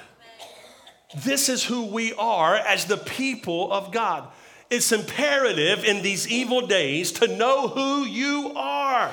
This 1.15 1.49
is 1.49 1.63
who 1.63 1.85
we 1.85 2.13
are 2.13 2.55
as 2.55 2.85
the 2.85 2.97
people 2.97 3.71
of 3.71 3.91
God. 3.91 4.27
It's 4.69 4.93
imperative 4.93 5.83
in 5.83 6.01
these 6.01 6.29
evil 6.29 6.65
days 6.65 7.11
to 7.13 7.27
know 7.27 7.67
who 7.67 8.05
you 8.05 8.53
are. 8.55 9.11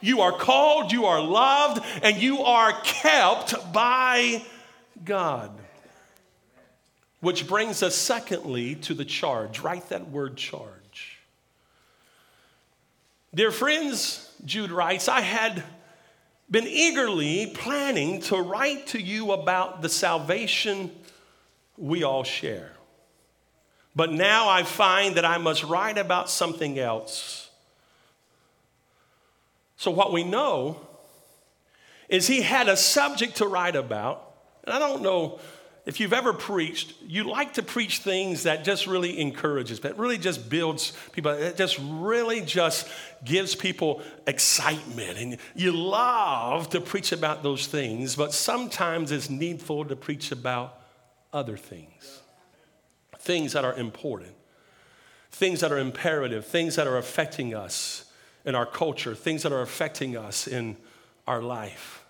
You 0.00 0.20
are 0.20 0.32
called, 0.32 0.92
you 0.92 1.06
are 1.06 1.20
loved, 1.20 1.84
and 2.02 2.16
you 2.16 2.42
are 2.42 2.72
kept 2.82 3.72
by 3.72 4.42
God. 5.04 5.50
Which 7.20 7.48
brings 7.48 7.82
us, 7.82 7.96
secondly, 7.96 8.76
to 8.76 8.94
the 8.94 9.04
charge. 9.04 9.60
Write 9.60 9.88
that 9.88 10.08
word 10.10 10.36
charge. 10.36 11.18
Dear 13.34 13.50
friends, 13.50 14.32
Jude 14.44 14.70
writes, 14.70 15.08
I 15.08 15.20
had 15.20 15.62
been 16.50 16.66
eagerly 16.66 17.52
planning 17.54 18.20
to 18.22 18.36
write 18.36 18.86
to 18.88 19.00
you 19.00 19.32
about 19.32 19.82
the 19.82 19.88
salvation 19.88 20.90
we 21.76 22.04
all 22.04 22.24
share. 22.24 22.72
But 23.94 24.12
now 24.12 24.48
I 24.48 24.62
find 24.62 25.16
that 25.16 25.24
I 25.24 25.38
must 25.38 25.64
write 25.64 25.98
about 25.98 26.30
something 26.30 26.78
else 26.78 27.47
so, 29.78 29.92
what 29.92 30.12
we 30.12 30.24
know 30.24 30.76
is 32.08 32.26
he 32.26 32.42
had 32.42 32.68
a 32.68 32.76
subject 32.76 33.36
to 33.36 33.46
write 33.46 33.76
about. 33.76 34.34
And 34.64 34.74
I 34.74 34.80
don't 34.80 35.02
know 35.02 35.38
if 35.86 36.00
you've 36.00 36.12
ever 36.12 36.32
preached, 36.32 36.94
you 37.06 37.30
like 37.30 37.54
to 37.54 37.62
preach 37.62 38.00
things 38.00 38.42
that 38.42 38.64
just 38.64 38.88
really 38.88 39.20
encourages, 39.20 39.80
that 39.80 39.96
really 39.96 40.18
just 40.18 40.50
builds 40.50 40.94
people, 41.12 41.30
it 41.30 41.56
just 41.56 41.78
really 41.80 42.40
just 42.40 42.88
gives 43.24 43.54
people 43.54 44.02
excitement. 44.26 45.16
And 45.16 45.38
you 45.54 45.70
love 45.70 46.70
to 46.70 46.80
preach 46.80 47.12
about 47.12 47.44
those 47.44 47.68
things, 47.68 48.16
but 48.16 48.34
sometimes 48.34 49.12
it's 49.12 49.30
needful 49.30 49.84
to 49.84 49.94
preach 49.94 50.32
about 50.32 50.76
other 51.32 51.56
things, 51.56 52.20
things 53.20 53.52
that 53.52 53.64
are 53.64 53.74
important, 53.74 54.34
things 55.30 55.60
that 55.60 55.70
are 55.70 55.78
imperative, 55.78 56.44
things 56.44 56.74
that 56.74 56.88
are 56.88 56.98
affecting 56.98 57.54
us 57.54 58.07
in 58.44 58.54
our 58.54 58.66
culture, 58.66 59.14
things 59.14 59.42
that 59.42 59.52
are 59.52 59.62
affecting 59.62 60.16
us 60.16 60.46
in 60.46 60.76
our 61.26 61.42
life. 61.42 62.04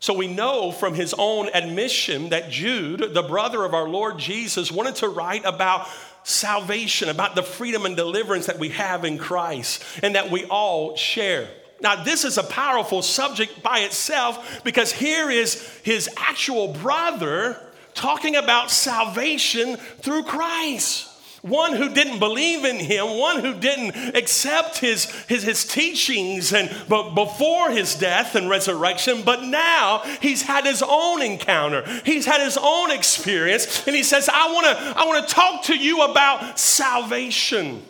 So 0.00 0.14
we 0.14 0.26
know 0.26 0.72
from 0.72 0.94
his 0.94 1.14
own 1.16 1.48
admission 1.54 2.30
that 2.30 2.50
Jude, 2.50 3.14
the 3.14 3.22
brother 3.22 3.64
of 3.64 3.72
our 3.72 3.88
Lord 3.88 4.18
Jesus, 4.18 4.72
wanted 4.72 4.96
to 4.96 5.08
write 5.08 5.44
about 5.44 5.86
salvation, 6.24 7.08
about 7.08 7.36
the 7.36 7.42
freedom 7.42 7.86
and 7.86 7.96
deliverance 7.96 8.46
that 8.46 8.58
we 8.58 8.70
have 8.70 9.04
in 9.04 9.16
Christ 9.16 9.84
and 10.02 10.16
that 10.16 10.30
we 10.30 10.44
all 10.46 10.96
share. 10.96 11.48
Now, 11.80 12.02
this 12.02 12.24
is 12.24 12.38
a 12.38 12.42
powerful 12.42 13.02
subject 13.02 13.62
by 13.62 13.80
itself 13.80 14.62
because 14.64 14.90
here 14.90 15.30
is 15.30 15.68
his 15.84 16.08
actual 16.16 16.72
brother 16.72 17.56
talking 17.94 18.34
about 18.36 18.70
salvation 18.70 19.76
through 19.76 20.24
Christ 20.24 21.11
one 21.42 21.74
who 21.74 21.88
didn't 21.88 22.20
believe 22.20 22.64
in 22.64 22.78
him, 22.78 23.18
one 23.18 23.40
who 23.40 23.52
didn't 23.54 24.16
accept 24.16 24.78
his, 24.78 25.10
his, 25.26 25.42
his 25.42 25.64
teachings 25.64 26.52
and 26.52 26.70
but 26.88 27.14
before 27.14 27.70
his 27.70 27.96
death 27.96 28.36
and 28.36 28.48
resurrection, 28.48 29.22
but 29.22 29.42
now 29.42 29.98
he's 30.20 30.42
had 30.42 30.64
his 30.64 30.84
own 30.86 31.20
encounter. 31.20 31.84
He's 32.04 32.26
had 32.26 32.40
his 32.40 32.56
own 32.60 32.92
experience, 32.92 33.86
and 33.86 33.96
he 33.96 34.04
says, 34.04 34.28
I 34.32 34.52
want 34.52 34.66
to 34.66 34.98
I 34.98 35.04
want 35.04 35.28
to 35.28 35.34
talk 35.34 35.64
to 35.64 35.76
you 35.76 36.02
about 36.02 36.60
salvation. 36.60 37.82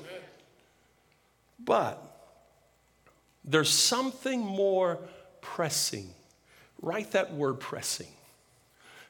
But 1.63 2.03
there's 3.45 3.71
something 3.71 4.41
more 4.41 4.99
pressing. 5.43 6.09
Write 6.81 7.13
that 7.13 7.35
word 7.35 7.61
pressing. 7.61 8.09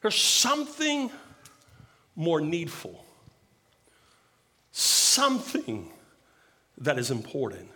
There's 0.01 0.19
something 0.19 1.09
more 2.15 2.41
needful 2.41 3.03
something 5.13 5.91
that 6.77 6.97
is 6.97 7.11
important. 7.11 7.69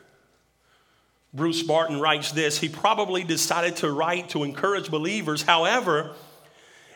Bruce 1.34 1.62
Barton 1.62 2.00
writes 2.00 2.32
this 2.32 2.58
He 2.58 2.70
probably 2.70 3.24
decided 3.24 3.78
to 3.78 3.92
write 3.92 4.30
to 4.30 4.44
encourage 4.44 4.90
believers. 4.90 5.44
However, 5.44 6.16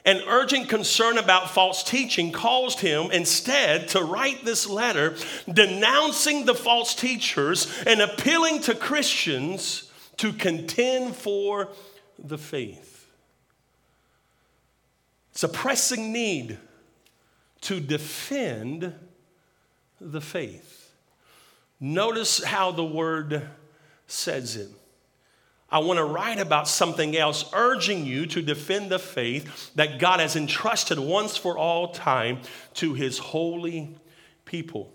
an 0.03 0.21
urgent 0.27 0.67
concern 0.67 1.19
about 1.19 1.51
false 1.51 1.83
teaching 1.83 2.31
caused 2.31 2.79
him 2.79 3.11
instead 3.11 3.87
to 3.89 4.01
write 4.01 4.43
this 4.43 4.67
letter 4.67 5.15
denouncing 5.51 6.45
the 6.45 6.55
false 6.55 6.95
teachers 6.95 7.71
and 7.85 8.01
appealing 8.01 8.61
to 8.61 8.73
Christians 8.73 9.91
to 10.17 10.33
contend 10.33 11.15
for 11.15 11.69
the 12.17 12.37
faith. 12.37 13.07
It's 15.31 15.43
a 15.43 15.49
pressing 15.49 16.11
need 16.11 16.57
to 17.61 17.79
defend 17.79 18.95
the 20.01 20.21
faith. 20.21 20.91
Notice 21.79 22.43
how 22.43 22.71
the 22.71 22.83
word 22.83 23.47
says 24.07 24.55
it. 24.55 24.69
I 25.69 25.79
want 25.79 25.97
to 25.97 26.03
write 26.03 26.39
about 26.39 26.67
something 26.67 27.15
else, 27.15 27.45
urging 27.53 28.05
you 28.05 28.25
to 28.27 28.41
defend 28.41 28.91
the 28.91 28.99
faith 28.99 29.73
that 29.75 29.99
God 29.99 30.19
has 30.19 30.35
entrusted 30.35 30.99
once 30.99 31.37
for 31.37 31.57
all 31.57 31.93
time 31.93 32.39
to 32.75 32.93
his 32.93 33.19
holy 33.19 33.95
people. 34.43 34.91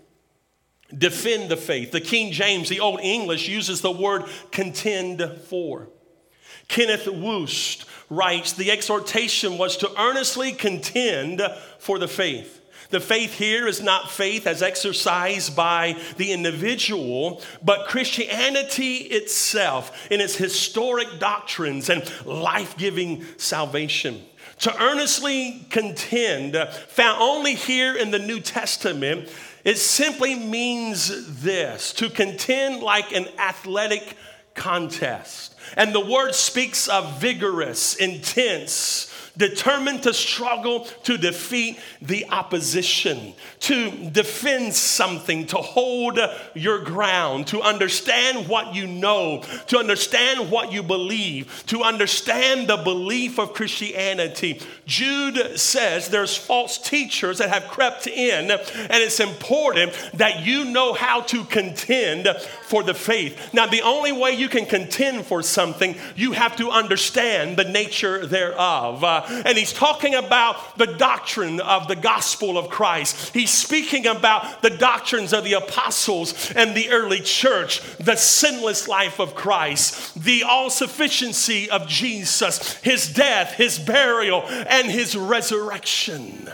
Defend 0.95 1.49
the 1.49 1.57
faith. 1.57 1.91
The 1.91 1.99
King 1.99 2.31
James, 2.31 2.69
the 2.69 2.79
Old 2.79 2.99
English, 3.01 3.47
uses 3.47 3.81
the 3.81 3.91
word 3.91 4.25
contend 4.51 5.21
for. 5.45 5.89
Kenneth 6.67 7.05
Wuest 7.05 7.85
writes 8.09 8.53
the 8.53 8.71
exhortation 8.71 9.57
was 9.57 9.77
to 9.77 9.99
earnestly 9.99 10.51
contend 10.51 11.41
for 11.79 11.97
the 11.97 12.07
faith. 12.07 12.56
The 12.89 12.99
faith 12.99 13.33
here 13.33 13.67
is 13.67 13.81
not 13.81 14.11
faith 14.11 14.47
as 14.47 14.61
exercised 14.61 15.55
by 15.55 15.97
the 16.17 16.31
individual, 16.31 17.41
but 17.63 17.87
Christianity 17.87 18.97
itself 18.97 20.09
in 20.09 20.21
its 20.21 20.35
historic 20.35 21.19
doctrines 21.19 21.89
and 21.89 22.03
life 22.25 22.77
giving 22.77 23.25
salvation. 23.37 24.23
To 24.59 24.81
earnestly 24.81 25.65
contend, 25.69 26.55
found 26.87 27.21
only 27.21 27.55
here 27.55 27.95
in 27.95 28.11
the 28.11 28.19
New 28.19 28.39
Testament, 28.39 29.29
it 29.63 29.77
simply 29.77 30.33
means 30.35 31.41
this 31.41 31.91
to 31.93 32.09
contend 32.09 32.81
like 32.81 33.11
an 33.11 33.27
athletic 33.37 34.15
contest. 34.55 35.55
And 35.75 35.93
the 35.93 35.99
word 35.99 36.33
speaks 36.33 36.87
of 36.87 37.19
vigorous, 37.19 37.95
intense, 37.95 39.13
determined 39.37 40.03
to 40.03 40.13
struggle 40.13 40.81
to 41.03 41.17
defeat 41.17 41.79
the 42.01 42.25
opposition, 42.29 43.33
to 43.61 44.09
defend 44.09 44.73
something, 44.73 45.45
to 45.47 45.57
hold 45.57 46.19
your 46.53 46.79
ground, 46.79 47.47
to 47.47 47.61
understand 47.61 48.47
what 48.47 48.73
you 48.73 48.87
know, 48.87 49.43
to 49.67 49.77
understand 49.77 50.49
what 50.51 50.71
you 50.71 50.83
believe, 50.83 51.63
to 51.67 51.83
understand 51.83 52.67
the 52.67 52.77
belief 52.77 53.39
of 53.39 53.53
Christianity. 53.53 54.59
Jude 54.85 55.59
says 55.59 56.09
there's 56.09 56.35
false 56.35 56.77
teachers 56.77 57.37
that 57.37 57.49
have 57.49 57.67
crept 57.67 58.07
in, 58.07 58.51
and 58.51 59.03
it's 59.03 59.19
important 59.19 59.93
that 60.13 60.45
you 60.45 60.65
know 60.65 60.93
how 60.93 61.21
to 61.21 61.43
contend 61.45 62.27
for 62.63 62.83
the 62.83 62.93
faith. 62.93 63.53
Now, 63.53 63.67
the 63.67 63.81
only 63.81 64.11
way 64.11 64.31
you 64.31 64.49
can 64.49 64.65
contend 64.65 65.25
for 65.25 65.41
something, 65.41 65.95
you 66.15 66.33
have 66.33 66.55
to 66.57 66.69
understand 66.69 67.57
the 67.57 67.63
nature 67.63 68.25
thereof. 68.25 69.03
Uh, 69.03 69.26
and 69.29 69.57
he's 69.57 69.73
talking 69.73 70.15
about 70.15 70.77
the 70.77 70.87
doctrine 70.87 71.59
of 71.59 71.87
the 71.87 71.95
gospel 71.95 72.57
of 72.57 72.69
Christ. 72.69 73.33
He's 73.33 73.51
speaking 73.51 74.07
about 74.07 74.61
the 74.61 74.69
doctrines 74.69 75.33
of 75.33 75.43
the 75.43 75.53
apostles 75.53 76.51
and 76.51 76.75
the 76.75 76.89
early 76.89 77.19
church, 77.19 77.81
the 77.97 78.15
sinless 78.15 78.87
life 78.87 79.19
of 79.19 79.35
Christ, 79.35 80.21
the 80.21 80.43
all 80.43 80.69
sufficiency 80.69 81.69
of 81.69 81.87
Jesus, 81.87 82.73
his 82.81 83.13
death, 83.13 83.53
his 83.53 83.79
burial, 83.79 84.43
and 84.47 84.89
his 84.89 85.15
resurrection. 85.15 86.49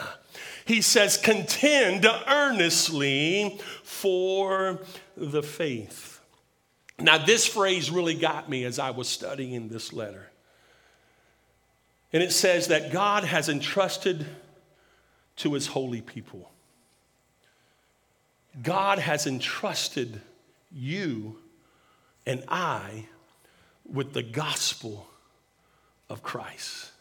He 0.65 0.81
says, 0.81 1.17
contend 1.17 2.05
earnestly 2.27 3.59
for 3.83 4.79
the 5.17 5.43
faith. 5.43 6.21
Now, 6.99 7.17
this 7.17 7.45
phrase 7.45 7.91
really 7.91 8.13
got 8.13 8.49
me 8.49 8.63
as 8.63 8.79
I 8.79 8.91
was 8.91 9.09
studying 9.09 9.67
this 9.67 9.91
letter. 9.91 10.29
And 12.13 12.21
it 12.21 12.31
says 12.31 12.67
that 12.67 12.91
God 12.91 13.23
has 13.23 13.49
entrusted 13.49 14.27
to 15.37 15.53
his 15.53 15.65
holy 15.65 16.01
people. 16.01 16.51
God 18.61 18.99
has 18.99 19.25
entrusted 19.25 20.21
you 20.71 21.39
and 22.27 22.43
I 22.47 23.07
with 23.91 24.13
the 24.13 24.21
gospel 24.21 25.07
of 26.07 26.21
Christ. 26.21 26.91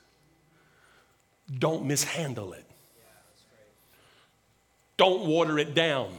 Don't 1.59 1.85
mishandle 1.85 2.55
it. 2.55 2.65
Don't 4.97 5.27
water 5.27 5.59
it 5.59 5.75
down. 5.75 6.11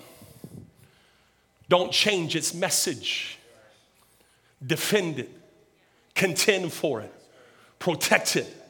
Don't 1.68 1.92
change 1.92 2.36
its 2.36 2.54
message. 2.54 3.40
Defend 4.66 5.18
it. 5.18 5.32
Contend 6.14 6.72
for 6.72 7.02
it. 7.02 7.14
Protect 7.80 8.36
it 8.36 8.63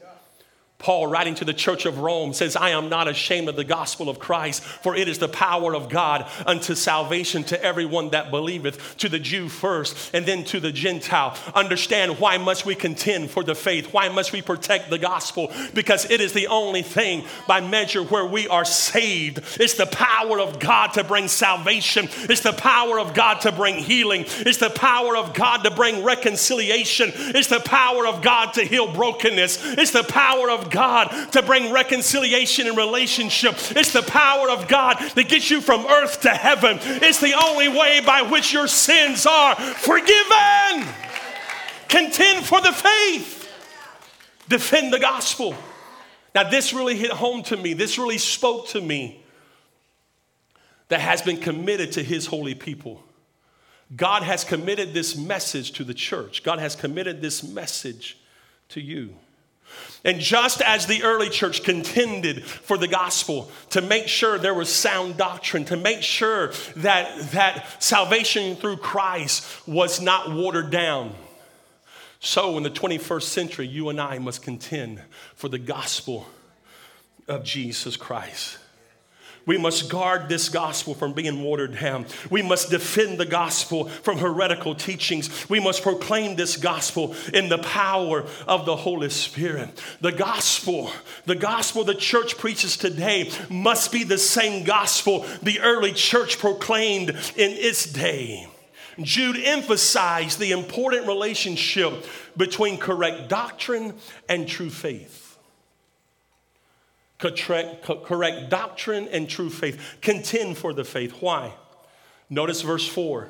Paul, 0.84 1.06
writing 1.06 1.34
to 1.36 1.46
the 1.46 1.54
church 1.54 1.86
of 1.86 2.00
Rome, 2.00 2.34
says, 2.34 2.56
I 2.56 2.68
am 2.68 2.90
not 2.90 3.08
ashamed 3.08 3.48
of 3.48 3.56
the 3.56 3.64
gospel 3.64 4.10
of 4.10 4.18
Christ, 4.18 4.62
for 4.62 4.94
it 4.94 5.08
is 5.08 5.16
the 5.16 5.30
power 5.30 5.74
of 5.74 5.88
God 5.88 6.30
unto 6.44 6.74
salvation 6.74 7.42
to 7.44 7.64
everyone 7.64 8.10
that 8.10 8.30
believeth, 8.30 8.98
to 8.98 9.08
the 9.08 9.18
Jew 9.18 9.48
first, 9.48 10.14
and 10.14 10.26
then 10.26 10.44
to 10.44 10.60
the 10.60 10.72
Gentile. 10.72 11.38
Understand 11.54 12.20
why 12.20 12.36
must 12.36 12.66
we 12.66 12.74
contend 12.74 13.30
for 13.30 13.42
the 13.42 13.54
faith? 13.54 13.94
Why 13.94 14.10
must 14.10 14.34
we 14.34 14.42
protect 14.42 14.90
the 14.90 14.98
gospel? 14.98 15.50
Because 15.72 16.10
it 16.10 16.20
is 16.20 16.34
the 16.34 16.48
only 16.48 16.82
thing 16.82 17.24
by 17.48 17.62
measure 17.62 18.02
where 18.02 18.26
we 18.26 18.46
are 18.48 18.66
saved. 18.66 19.38
It's 19.58 19.78
the 19.78 19.86
power 19.86 20.38
of 20.38 20.58
God 20.58 20.88
to 20.88 21.04
bring 21.04 21.28
salvation, 21.28 22.10
it's 22.28 22.42
the 22.42 22.52
power 22.52 23.00
of 23.00 23.14
God 23.14 23.40
to 23.40 23.52
bring 23.52 23.76
healing, 23.76 24.26
it's 24.28 24.58
the 24.58 24.68
power 24.68 25.16
of 25.16 25.32
God 25.32 25.64
to 25.64 25.70
bring 25.70 26.04
reconciliation, 26.04 27.10
it's 27.14 27.48
the 27.48 27.60
power 27.60 28.06
of 28.06 28.20
God 28.20 28.52
to 28.52 28.64
heal 28.64 28.92
brokenness, 28.92 29.64
it's 29.78 29.92
the 29.92 30.04
power 30.04 30.50
of 30.50 30.73
God 30.74 31.08
to 31.32 31.42
bring 31.42 31.72
reconciliation 31.72 32.66
and 32.66 32.76
relationship. 32.76 33.54
It's 33.70 33.92
the 33.92 34.02
power 34.02 34.50
of 34.50 34.68
God 34.68 34.98
that 35.14 35.28
gets 35.28 35.50
you 35.50 35.60
from 35.60 35.86
earth 35.86 36.20
to 36.22 36.30
heaven. 36.30 36.78
It's 36.82 37.20
the 37.20 37.34
only 37.46 37.68
way 37.68 38.00
by 38.04 38.22
which 38.22 38.52
your 38.52 38.66
sins 38.66 39.24
are 39.24 39.54
forgiven. 39.54 40.86
Contend 41.88 42.44
for 42.44 42.60
the 42.60 42.72
faith, 42.72 43.48
defend 44.48 44.92
the 44.92 44.98
gospel. 44.98 45.54
Now, 46.34 46.50
this 46.50 46.74
really 46.74 46.96
hit 46.96 47.12
home 47.12 47.44
to 47.44 47.56
me. 47.56 47.74
This 47.74 47.96
really 47.96 48.18
spoke 48.18 48.68
to 48.70 48.80
me 48.80 49.24
that 50.88 51.00
has 51.00 51.22
been 51.22 51.36
committed 51.36 51.92
to 51.92 52.02
his 52.02 52.26
holy 52.26 52.54
people. 52.54 53.00
God 53.94 54.24
has 54.24 54.42
committed 54.42 54.92
this 54.92 55.16
message 55.16 55.72
to 55.72 55.84
the 55.84 55.94
church. 55.94 56.42
God 56.42 56.58
has 56.58 56.74
committed 56.74 57.20
this 57.20 57.44
message 57.44 58.18
to 58.70 58.80
you. 58.80 59.14
And 60.04 60.20
just 60.20 60.60
as 60.60 60.86
the 60.86 61.02
early 61.02 61.30
church 61.30 61.62
contended 61.62 62.44
for 62.44 62.76
the 62.76 62.88
gospel 62.88 63.50
to 63.70 63.80
make 63.80 64.06
sure 64.06 64.38
there 64.38 64.52
was 64.52 64.68
sound 64.68 65.16
doctrine, 65.16 65.64
to 65.66 65.76
make 65.76 66.02
sure 66.02 66.52
that, 66.76 67.30
that 67.32 67.82
salvation 67.82 68.56
through 68.56 68.76
Christ 68.78 69.66
was 69.66 70.02
not 70.02 70.30
watered 70.30 70.70
down, 70.70 71.14
so 72.24 72.56
in 72.56 72.62
the 72.62 72.70
21st 72.70 73.22
century, 73.22 73.66
you 73.66 73.90
and 73.90 74.00
I 74.00 74.18
must 74.18 74.42
contend 74.42 75.02
for 75.34 75.50
the 75.50 75.58
gospel 75.58 76.26
of 77.28 77.44
Jesus 77.44 77.98
Christ. 77.98 78.56
We 79.46 79.58
must 79.58 79.90
guard 79.90 80.28
this 80.28 80.48
gospel 80.48 80.94
from 80.94 81.12
being 81.12 81.42
watered 81.42 81.78
down. 81.78 82.06
We 82.30 82.42
must 82.42 82.70
defend 82.70 83.18
the 83.18 83.26
gospel 83.26 83.88
from 83.88 84.18
heretical 84.18 84.74
teachings. 84.74 85.48
We 85.50 85.60
must 85.60 85.82
proclaim 85.82 86.36
this 86.36 86.56
gospel 86.56 87.14
in 87.32 87.48
the 87.48 87.58
power 87.58 88.24
of 88.46 88.64
the 88.64 88.76
Holy 88.76 89.10
Spirit. 89.10 89.82
The 90.00 90.12
gospel, 90.12 90.90
the 91.26 91.34
gospel 91.34 91.84
the 91.84 91.94
church 91.94 92.38
preaches 92.38 92.76
today 92.76 93.30
must 93.50 93.92
be 93.92 94.04
the 94.04 94.18
same 94.18 94.64
gospel 94.64 95.26
the 95.42 95.60
early 95.60 95.92
church 95.92 96.38
proclaimed 96.38 97.10
in 97.10 97.50
its 97.50 97.84
day. 97.84 98.48
Jude 99.00 99.40
emphasized 99.42 100.38
the 100.38 100.52
important 100.52 101.06
relationship 101.06 102.06
between 102.36 102.78
correct 102.78 103.28
doctrine 103.28 103.94
and 104.28 104.48
true 104.48 104.70
faith 104.70 105.23
correct, 107.18 108.50
doctrine 108.50 109.08
and 109.08 109.28
true 109.28 109.50
faith. 109.50 109.98
Contend 110.00 110.58
for 110.58 110.72
the 110.72 110.84
faith. 110.84 111.20
Why? 111.20 111.52
Notice 112.28 112.62
verse 112.62 112.86
4. 112.86 113.28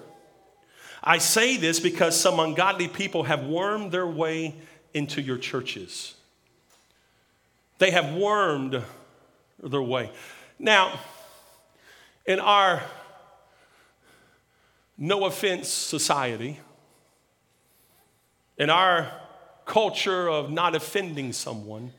I 1.03 1.19
say 1.19 1.57
this 1.59 1.81
because 1.81 2.19
some 2.19 2.41
ungodly 2.41 2.89
people 2.89 3.25
have 3.25 3.45
wormed 3.45 3.93
their 3.93 4.07
way 4.07 4.55
into 4.95 5.21
your 5.21 5.37
churches. 5.37 6.15
They 7.79 7.91
have 7.91 8.15
wormed 8.15 8.83
their 9.63 9.83
way. 9.83 10.11
Now, 10.59 10.99
in 12.25 12.41
our 12.41 12.83
no 14.97 15.27
offense 15.27 15.69
society, 15.69 16.61
in 18.57 18.71
our 18.71 19.11
culture 19.67 20.29
of 20.29 20.51
not 20.51 20.75
offending 20.75 21.33
someone, 21.33 21.93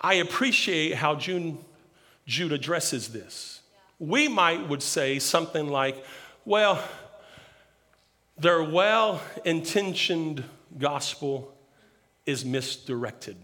I 0.00 0.14
appreciate 0.14 0.94
how 0.94 1.14
June, 1.14 1.58
Jude 2.26 2.52
addresses 2.52 3.08
this. 3.08 3.60
We 3.98 4.28
might 4.28 4.68
would 4.68 4.82
say 4.82 5.18
something 5.18 5.68
like, 5.68 6.04
well, 6.44 6.82
their 8.38 8.62
well 8.62 9.20
intentioned 9.44 10.42
gospel 10.78 11.54
is 12.24 12.44
misdirected. 12.44 13.36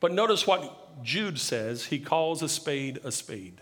But 0.00 0.12
notice 0.12 0.46
what 0.46 1.02
Jude 1.02 1.38
says. 1.38 1.86
He 1.86 1.98
calls 1.98 2.42
a 2.42 2.48
spade 2.48 3.00
a 3.04 3.10
spade. 3.10 3.60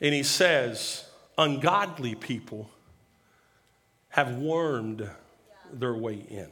And 0.00 0.12
he 0.12 0.22
says, 0.22 1.08
ungodly 1.38 2.14
people 2.14 2.68
have 4.08 4.36
wormed 4.36 5.08
their 5.72 5.94
way 5.94 6.24
in. 6.28 6.48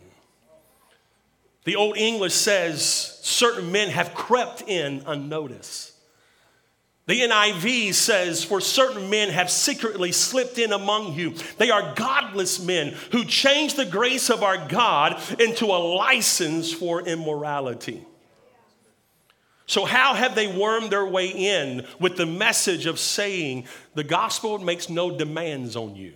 The 1.64 1.77
Old 1.77 1.96
English 1.96 2.35
says 2.35 2.85
certain 3.22 3.70
men 3.70 3.90
have 3.90 4.14
crept 4.14 4.62
in 4.62 5.03
unnoticed. 5.07 5.92
The 7.07 7.20
NIV 7.20 7.94
says, 7.94 8.44
For 8.44 8.61
certain 8.61 9.11
men 9.11 9.31
have 9.31 9.51
secretly 9.51 10.12
slipped 10.12 10.59
in 10.59 10.72
among 10.72 11.14
you. 11.14 11.35
They 11.59 11.70
are 11.70 11.94
godless 11.94 12.64
men 12.64 12.94
who 13.11 13.25
change 13.25 13.75
the 13.75 13.85
grace 13.85 14.31
of 14.31 14.42
our 14.42 14.68
God 14.68 15.20
into 15.40 15.66
a 15.66 15.83
license 15.96 16.72
for 16.72 17.03
immorality. 17.03 18.07
So, 19.66 19.85
how 19.85 20.14
have 20.14 20.35
they 20.35 20.46
wormed 20.46 20.90
their 20.90 21.07
way 21.07 21.29
in 21.29 21.87
with 21.98 22.16
the 22.16 22.27
message 22.27 22.87
of 22.87 22.98
saying 22.98 23.64
the 23.94 24.05
gospel 24.05 24.59
makes 24.59 24.88
no 24.88 25.16
demands 25.16 25.77
on 25.77 25.96
you? 25.96 26.14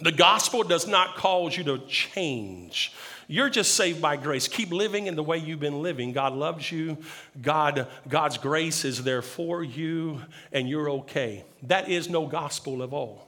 The 0.00 0.12
gospel 0.12 0.62
does 0.62 0.86
not 0.86 1.16
cause 1.16 1.56
you 1.56 1.64
to 1.64 1.78
change. 1.86 2.92
You're 3.28 3.50
just 3.50 3.74
saved 3.74 4.00
by 4.00 4.16
grace. 4.16 4.46
Keep 4.46 4.70
living 4.70 5.06
in 5.06 5.16
the 5.16 5.22
way 5.22 5.38
you've 5.38 5.60
been 5.60 5.82
living. 5.82 6.12
God 6.12 6.32
loves 6.32 6.70
you. 6.70 6.98
God, 7.40 7.88
God's 8.08 8.38
grace 8.38 8.84
is 8.84 9.02
there 9.02 9.22
for 9.22 9.64
you, 9.64 10.20
and 10.52 10.68
you're 10.68 10.90
okay. 10.90 11.44
That 11.64 11.88
is 11.88 12.08
no 12.08 12.26
gospel 12.26 12.82
of 12.82 12.94
all. 12.94 13.25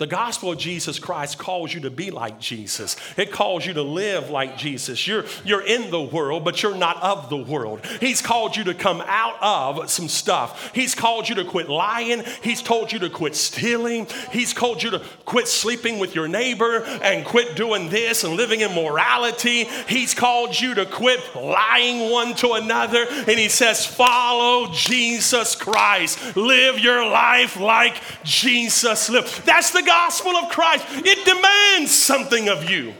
The 0.00 0.06
gospel 0.06 0.52
of 0.52 0.56
Jesus 0.56 0.98
Christ 0.98 1.36
calls 1.36 1.74
you 1.74 1.80
to 1.80 1.90
be 1.90 2.10
like 2.10 2.40
Jesus. 2.40 2.96
It 3.18 3.30
calls 3.30 3.66
you 3.66 3.74
to 3.74 3.82
live 3.82 4.30
like 4.30 4.56
Jesus. 4.56 5.06
You're, 5.06 5.26
you're 5.44 5.60
in 5.60 5.90
the 5.90 6.00
world, 6.00 6.42
but 6.42 6.62
you're 6.62 6.74
not 6.74 7.02
of 7.02 7.28
the 7.28 7.36
world. 7.36 7.84
He's 8.00 8.22
called 8.22 8.56
you 8.56 8.64
to 8.64 8.72
come 8.72 9.02
out 9.04 9.36
of 9.42 9.90
some 9.90 10.08
stuff. 10.08 10.74
He's 10.74 10.94
called 10.94 11.28
you 11.28 11.34
to 11.34 11.44
quit 11.44 11.68
lying. 11.68 12.24
He's 12.42 12.62
told 12.62 12.92
you 12.92 12.98
to 13.00 13.10
quit 13.10 13.36
stealing. 13.36 14.06
He's 14.32 14.54
called 14.54 14.82
you 14.82 14.88
to 14.92 15.02
quit 15.26 15.48
sleeping 15.48 15.98
with 15.98 16.14
your 16.14 16.28
neighbor 16.28 16.82
and 17.02 17.26
quit 17.26 17.54
doing 17.54 17.90
this 17.90 18.24
and 18.24 18.36
living 18.36 18.62
in 18.62 18.74
morality. 18.74 19.64
He's 19.86 20.14
called 20.14 20.58
you 20.58 20.76
to 20.76 20.86
quit 20.86 21.20
lying 21.36 22.10
one 22.10 22.34
to 22.36 22.52
another. 22.52 23.04
And 23.06 23.38
he 23.38 23.50
says, 23.50 23.84
follow 23.84 24.72
Jesus 24.72 25.54
Christ. 25.54 26.36
Live 26.36 26.78
your 26.78 27.04
life 27.06 27.60
like 27.60 28.00
Jesus 28.24 29.10
lived. 29.10 29.44
That's 29.44 29.72
the 29.72 29.89
gospel 29.90 30.36
of 30.36 30.48
Christ, 30.50 30.86
it 30.88 31.24
demands 31.24 31.92
something 31.92 32.48
of 32.48 32.70
you. 32.70 32.94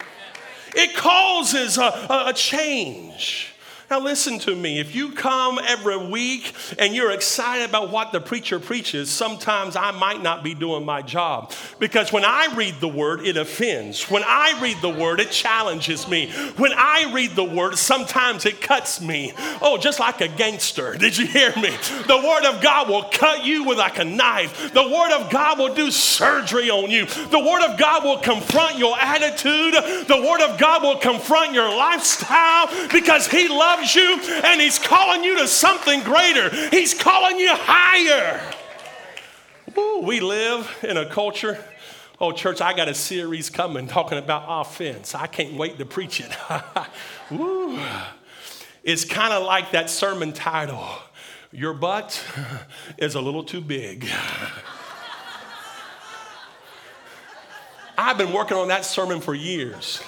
It 0.75 0.97
causes 0.97 1.79
a, 1.79 2.25
a, 2.27 2.33
change. 2.35 3.50
Now, 3.91 3.99
listen 3.99 4.39
to 4.41 4.55
me. 4.55 4.79
If 4.79 4.95
you 4.95 5.11
come 5.11 5.59
every 5.67 5.97
week 5.97 6.55
and 6.79 6.95
you're 6.95 7.11
excited 7.11 7.69
about 7.69 7.91
what 7.91 8.13
the 8.13 8.21
preacher 8.21 8.61
preaches, 8.61 9.11
sometimes 9.11 9.75
I 9.75 9.91
might 9.91 10.23
not 10.23 10.45
be 10.45 10.55
doing 10.55 10.85
my 10.85 11.03
job. 11.03 11.53
Because 11.81 12.13
when 12.13 12.25
I 12.25 12.55
read 12.55 12.77
the 12.79 12.87
word, 12.87 13.27
it 13.27 13.37
offends. 13.37 14.09
When 14.09 14.23
I 14.25 14.57
read 14.63 14.77
the 14.81 14.91
word, 14.91 15.19
it 15.19 15.33
challenges 15.33 16.07
me. 16.07 16.31
When 16.57 16.73
I 16.73 17.11
read 17.13 17.33
the 17.33 17.43
word, 17.43 17.79
sometimes 17.79 18.47
it 18.47 18.61
cuts 18.61 19.01
me. 19.01 19.33
Oh, 19.61 19.77
just 19.77 19.99
like 19.99 20.21
a 20.21 20.29
gangster. 20.29 20.95
Did 20.97 21.19
you 21.19 21.27
hear 21.27 21.53
me? 21.57 21.77
The 22.07 22.23
word 22.25 22.45
of 22.45 22.63
God 22.63 22.89
will 22.89 23.11
cut 23.11 23.45
you 23.45 23.65
with 23.65 23.79
like 23.79 23.99
a 23.99 24.05
knife. 24.05 24.73
The 24.73 24.85
word 24.85 25.21
of 25.21 25.33
God 25.33 25.59
will 25.59 25.75
do 25.75 25.91
surgery 25.91 26.71
on 26.71 26.93
you. 26.93 27.07
The 27.07 27.41
word 27.41 27.69
of 27.69 27.77
God 27.77 28.05
will 28.05 28.19
confront 28.19 28.79
your 28.79 28.97
attitude. 29.01 29.75
The 30.07 30.25
word 30.25 30.43
of 30.43 30.61
God 30.61 30.85
will 30.85 30.99
confront 30.99 31.55
your 31.55 31.69
lifestyle 31.69 32.69
because 32.93 33.27
he 33.27 33.49
loves 33.49 33.80
loves 33.81 33.95
you 33.95 34.21
and 34.45 34.61
He's 34.61 34.79
calling 34.79 35.25
you 35.25 35.39
to 35.39 35.49
something 35.49 36.03
greater. 36.03 36.51
He's 36.69 36.93
calling 36.95 37.39
you 37.39 37.51
higher. 37.53 38.41
Ooh, 39.77 40.03
we 40.05 40.21
live 40.21 40.79
in 40.83 40.97
a 40.97 41.07
culture. 41.07 41.63
Oh, 42.21 42.33
church, 42.33 42.61
I 42.61 42.75
got 42.75 42.89
a 42.89 42.95
series 42.95 43.49
coming 43.49 43.87
talking 43.87 44.19
about 44.19 44.45
offense. 44.47 45.15
I 45.15 45.27
can't 45.27 45.55
wait 45.55 45.79
to 45.79 45.87
preach 45.87 46.21
it. 46.21 46.31
it's 48.83 49.05
kind 49.05 49.33
of 49.33 49.45
like 49.45 49.71
that 49.71 49.89
sermon 49.89 50.33
title 50.33 50.87
Your 51.53 51.73
butt 51.73 52.23
is 52.99 53.15
a 53.15 53.21
little 53.21 53.45
too 53.45 53.61
big. 53.61 54.07
I've 57.99 58.17
been 58.17 58.33
working 58.33 58.57
on 58.57 58.69
that 58.69 58.85
sermon 58.87 59.21
for 59.21 59.35
years. 59.35 60.03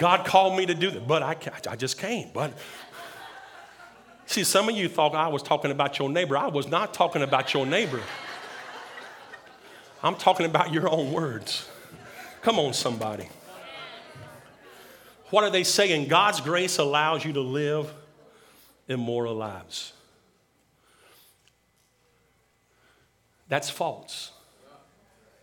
God 0.00 0.24
called 0.24 0.56
me 0.56 0.64
to 0.64 0.72
do 0.72 0.90
that, 0.92 1.06
but 1.06 1.22
I, 1.22 1.36
I 1.68 1.76
just 1.76 1.98
can't. 1.98 2.32
But 2.32 2.54
see, 4.24 4.44
some 4.44 4.66
of 4.66 4.74
you 4.74 4.88
thought 4.88 5.14
I 5.14 5.28
was 5.28 5.42
talking 5.42 5.70
about 5.70 5.98
your 5.98 6.08
neighbor. 6.08 6.38
I 6.38 6.46
was 6.46 6.66
not 6.68 6.94
talking 6.94 7.20
about 7.20 7.52
your 7.52 7.66
neighbor. 7.66 8.00
I'm 10.02 10.14
talking 10.14 10.46
about 10.46 10.72
your 10.72 10.88
own 10.88 11.12
words. 11.12 11.68
Come 12.40 12.58
on, 12.58 12.72
somebody. 12.72 13.28
What 15.28 15.44
are 15.44 15.50
they 15.50 15.64
saying? 15.64 16.08
God's 16.08 16.40
grace 16.40 16.78
allows 16.78 17.22
you 17.22 17.34
to 17.34 17.42
live 17.42 17.92
immoral 18.88 19.34
lives. 19.34 19.92
That's 23.48 23.68
false. 23.68 24.32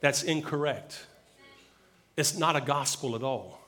That's 0.01 0.23
incorrect. 0.23 1.05
It's 2.17 2.35
not 2.35 2.55
a 2.55 2.61
gospel 2.61 3.15
at 3.15 3.21
all. 3.21 3.59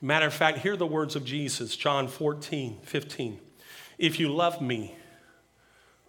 Matter 0.00 0.26
of 0.26 0.34
fact, 0.34 0.58
hear 0.58 0.76
the 0.76 0.86
words 0.86 1.14
of 1.14 1.24
Jesus, 1.24 1.76
John 1.76 2.08
14, 2.08 2.78
15. 2.82 3.38
If 3.98 4.18
you 4.18 4.32
love 4.32 4.62
me, 4.62 4.94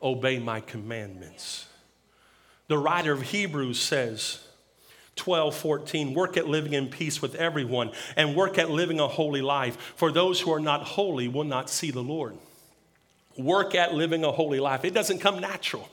obey 0.01 0.39
my 0.39 0.61
commandments. 0.61 1.67
The 2.67 2.77
writer 2.77 3.11
of 3.11 3.21
Hebrews 3.21 3.79
says, 3.79 4.39
12, 5.17 5.55
14, 5.55 6.13
work 6.13 6.37
at 6.37 6.47
living 6.47 6.73
in 6.73 6.87
peace 6.87 7.21
with 7.21 7.35
everyone 7.35 7.91
and 8.15 8.33
work 8.33 8.57
at 8.57 8.69
living 8.69 9.01
a 9.01 9.09
holy 9.09 9.41
life, 9.41 9.93
for 9.97 10.09
those 10.09 10.39
who 10.39 10.53
are 10.53 10.59
not 10.59 10.83
holy 10.83 11.27
will 11.27 11.43
not 11.43 11.69
see 11.69 11.91
the 11.91 12.01
Lord. 12.01 12.37
Work 13.37 13.75
at 13.75 13.93
living 13.93 14.23
a 14.23 14.31
holy 14.31 14.61
life. 14.61 14.85
It 14.85 14.93
doesn't 14.93 15.19
come 15.19 15.39
natural. 15.39 15.89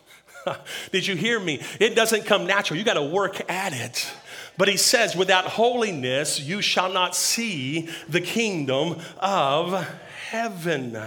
Did 0.92 1.06
you 1.06 1.16
hear 1.16 1.38
me? 1.40 1.60
It 1.80 1.96
doesn't 1.96 2.26
come 2.26 2.46
natural. 2.46 2.78
You 2.78 2.84
got 2.84 2.94
to 2.94 3.02
work 3.02 3.50
at 3.50 3.72
it. 3.72 4.10
But 4.58 4.68
he 4.68 4.76
says, 4.76 5.16
without 5.16 5.44
holiness, 5.44 6.40
you 6.40 6.60
shall 6.60 6.92
not 6.92 7.14
see 7.14 7.88
the 8.08 8.20
kingdom 8.20 8.96
of 9.18 9.88
heaven. 10.28 11.00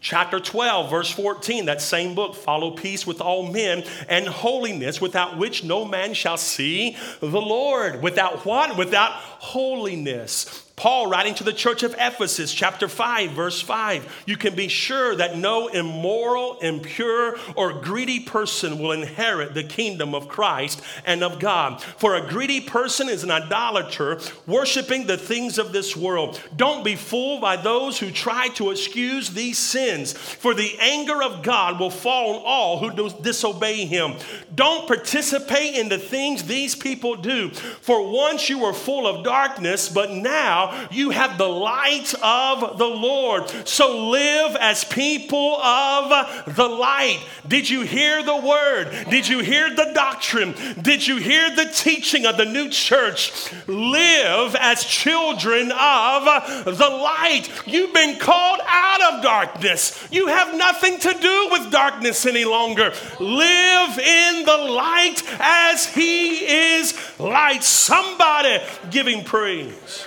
Chapter 0.00 0.40
12, 0.40 0.90
verse 0.90 1.10
14, 1.10 1.66
that 1.66 1.80
same 1.80 2.14
book, 2.14 2.34
follow 2.34 2.72
peace 2.72 3.06
with 3.06 3.20
all 3.20 3.50
men 3.50 3.84
and 4.08 4.26
holiness, 4.26 5.00
without 5.00 5.38
which 5.38 5.64
no 5.64 5.84
man 5.84 6.12
shall 6.12 6.36
see 6.36 6.96
the 7.20 7.40
Lord. 7.40 8.02
Without 8.02 8.44
what? 8.44 8.76
Without 8.76 9.12
holiness. 9.12 10.67
Paul, 10.78 11.08
writing 11.08 11.34
to 11.34 11.44
the 11.44 11.52
church 11.52 11.82
of 11.82 11.92
Ephesus, 11.98 12.54
chapter 12.54 12.86
5, 12.86 13.32
verse 13.32 13.60
5, 13.60 14.22
you 14.26 14.36
can 14.36 14.54
be 14.54 14.68
sure 14.68 15.16
that 15.16 15.36
no 15.36 15.66
immoral, 15.66 16.56
impure, 16.60 17.36
or 17.56 17.72
greedy 17.72 18.20
person 18.20 18.78
will 18.78 18.92
inherit 18.92 19.54
the 19.54 19.64
kingdom 19.64 20.14
of 20.14 20.28
Christ 20.28 20.80
and 21.04 21.24
of 21.24 21.40
God. 21.40 21.82
For 21.82 22.14
a 22.14 22.28
greedy 22.28 22.60
person 22.60 23.08
is 23.08 23.24
an 23.24 23.32
idolater, 23.32 24.20
worshiping 24.46 25.08
the 25.08 25.18
things 25.18 25.58
of 25.58 25.72
this 25.72 25.96
world. 25.96 26.40
Don't 26.56 26.84
be 26.84 26.94
fooled 26.94 27.40
by 27.40 27.56
those 27.56 27.98
who 27.98 28.12
try 28.12 28.46
to 28.50 28.70
excuse 28.70 29.30
these 29.30 29.58
sins, 29.58 30.12
for 30.12 30.54
the 30.54 30.76
anger 30.78 31.20
of 31.24 31.42
God 31.42 31.80
will 31.80 31.90
fall 31.90 32.36
on 32.36 32.42
all 32.44 32.78
who 32.78 33.10
disobey 33.20 33.84
him. 33.84 34.14
Don't 34.54 34.86
participate 34.86 35.74
in 35.74 35.88
the 35.88 35.98
things 35.98 36.44
these 36.44 36.76
people 36.76 37.16
do, 37.16 37.50
for 37.50 38.08
once 38.08 38.48
you 38.48 38.60
were 38.60 38.72
full 38.72 39.08
of 39.08 39.24
darkness, 39.24 39.88
but 39.88 40.12
now 40.12 40.67
you 40.90 41.10
have 41.10 41.38
the 41.38 41.48
light 41.48 42.14
of 42.22 42.78
the 42.78 42.86
Lord. 42.86 43.48
So 43.66 44.08
live 44.10 44.56
as 44.56 44.84
people 44.84 45.56
of 45.56 46.54
the 46.56 46.68
light. 46.68 47.20
Did 47.46 47.68
you 47.68 47.82
hear 47.82 48.22
the 48.22 48.36
word? 48.36 48.90
Did 49.10 49.28
you 49.28 49.40
hear 49.40 49.74
the 49.74 49.92
doctrine? 49.94 50.54
Did 50.80 51.06
you 51.06 51.16
hear 51.16 51.54
the 51.54 51.66
teaching 51.66 52.26
of 52.26 52.36
the 52.36 52.44
new 52.44 52.68
church? 52.68 53.52
Live 53.66 54.54
as 54.56 54.84
children 54.84 55.72
of 55.72 56.24
the 56.64 56.88
light. 56.88 57.48
You've 57.66 57.94
been 57.94 58.18
called 58.18 58.60
out 58.66 59.14
of 59.14 59.22
darkness. 59.22 60.06
You 60.10 60.26
have 60.26 60.56
nothing 60.56 60.98
to 60.98 61.14
do 61.20 61.48
with 61.50 61.70
darkness 61.70 62.26
any 62.26 62.44
longer. 62.44 62.92
Live 63.20 63.98
in 63.98 64.44
the 64.44 64.56
light 64.56 65.22
as 65.38 65.86
He 65.86 66.36
is 66.46 67.18
light. 67.18 67.64
Somebody 67.64 68.62
giving 68.90 69.24
praise. 69.24 70.04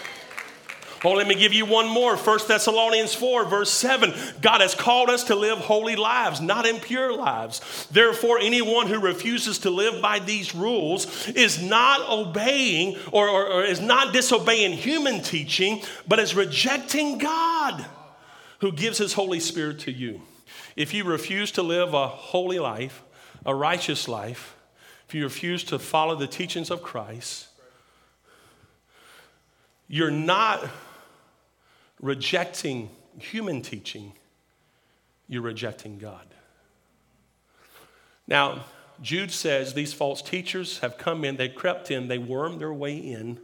Oh, 1.03 1.13
let 1.13 1.27
me 1.27 1.33
give 1.33 1.51
you 1.51 1.65
one 1.65 1.87
more. 1.87 2.15
1 2.15 2.39
Thessalonians 2.47 3.15
4, 3.15 3.45
verse 3.45 3.71
7. 3.71 4.13
God 4.39 4.61
has 4.61 4.75
called 4.75 5.09
us 5.09 5.23
to 5.25 5.35
live 5.35 5.57
holy 5.57 5.95
lives, 5.95 6.39
not 6.39 6.67
impure 6.67 7.11
lives. 7.15 7.87
Therefore, 7.89 8.37
anyone 8.37 8.85
who 8.85 8.99
refuses 8.99 9.57
to 9.59 9.71
live 9.71 9.99
by 9.99 10.19
these 10.19 10.53
rules 10.53 11.27
is 11.29 11.59
not 11.59 12.07
obeying 12.07 12.97
or, 13.11 13.27
or, 13.27 13.47
or 13.47 13.63
is 13.63 13.81
not 13.81 14.13
disobeying 14.13 14.73
human 14.73 15.21
teaching, 15.23 15.81
but 16.07 16.19
is 16.19 16.35
rejecting 16.35 17.17
God 17.17 17.83
who 18.59 18.71
gives 18.71 18.99
his 18.99 19.13
Holy 19.13 19.39
Spirit 19.39 19.79
to 19.79 19.91
you. 19.91 20.21
If 20.75 20.93
you 20.93 21.03
refuse 21.03 21.51
to 21.53 21.63
live 21.63 21.95
a 21.95 22.07
holy 22.07 22.59
life, 22.59 23.01
a 23.43 23.55
righteous 23.55 24.07
life, 24.07 24.55
if 25.07 25.15
you 25.15 25.23
refuse 25.23 25.63
to 25.65 25.79
follow 25.79 26.15
the 26.15 26.27
teachings 26.27 26.69
of 26.69 26.83
Christ, 26.83 27.47
you're 29.87 30.11
not 30.11 30.69
rejecting 32.01 32.89
human 33.19 33.61
teaching, 33.61 34.13
you're 35.27 35.41
rejecting 35.41 35.97
God. 35.97 36.25
Now, 38.27 38.65
Jude 39.01 39.31
says 39.31 39.73
these 39.73 39.93
false 39.93 40.21
teachers 40.21 40.79
have 40.79 40.97
come 40.97 41.23
in, 41.23 41.37
they 41.37 41.49
crept 41.49 41.91
in, 41.91 42.07
they 42.07 42.17
wormed 42.17 42.59
their 42.59 42.73
way 42.73 42.97
in, 42.97 43.39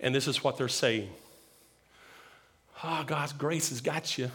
and 0.00 0.14
this 0.14 0.28
is 0.28 0.44
what 0.44 0.56
they're 0.56 0.68
saying. 0.68 1.10
Ah, 2.82 3.00
oh, 3.00 3.04
God's 3.04 3.32
grace 3.32 3.70
has 3.70 3.80
got 3.80 4.18
you. 4.18 4.30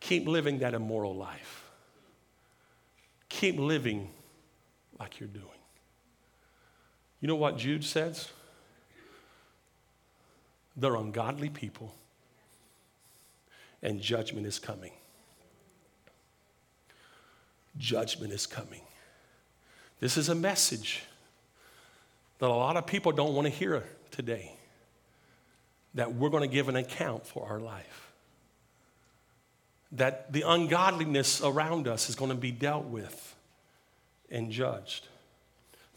Keep 0.00 0.26
living 0.26 0.58
that 0.60 0.74
immoral 0.74 1.14
life. 1.14 1.64
Keep 3.28 3.58
living 3.58 4.10
like 4.98 5.20
you're 5.20 5.28
doing. 5.28 5.44
You 7.20 7.28
know 7.28 7.36
what 7.36 7.56
Jude 7.56 7.84
says? 7.84 8.28
They're 10.78 10.94
ungodly 10.94 11.48
people, 11.48 11.92
and 13.82 14.00
judgment 14.00 14.46
is 14.46 14.60
coming. 14.60 14.92
Judgment 17.76 18.32
is 18.32 18.46
coming. 18.46 18.82
This 19.98 20.16
is 20.16 20.28
a 20.28 20.36
message 20.36 21.02
that 22.38 22.46
a 22.46 22.54
lot 22.54 22.76
of 22.76 22.86
people 22.86 23.10
don't 23.10 23.34
want 23.34 23.46
to 23.46 23.52
hear 23.52 23.82
today 24.12 24.52
that 25.94 26.14
we're 26.14 26.28
going 26.28 26.48
to 26.48 26.54
give 26.54 26.68
an 26.68 26.76
account 26.76 27.26
for 27.26 27.48
our 27.48 27.58
life. 27.58 28.12
That 29.90 30.32
the 30.32 30.42
ungodliness 30.42 31.40
around 31.42 31.88
us 31.88 32.08
is 32.08 32.14
going 32.14 32.30
to 32.30 32.36
be 32.36 32.52
dealt 32.52 32.84
with 32.84 33.34
and 34.30 34.52
judged. 34.52 35.08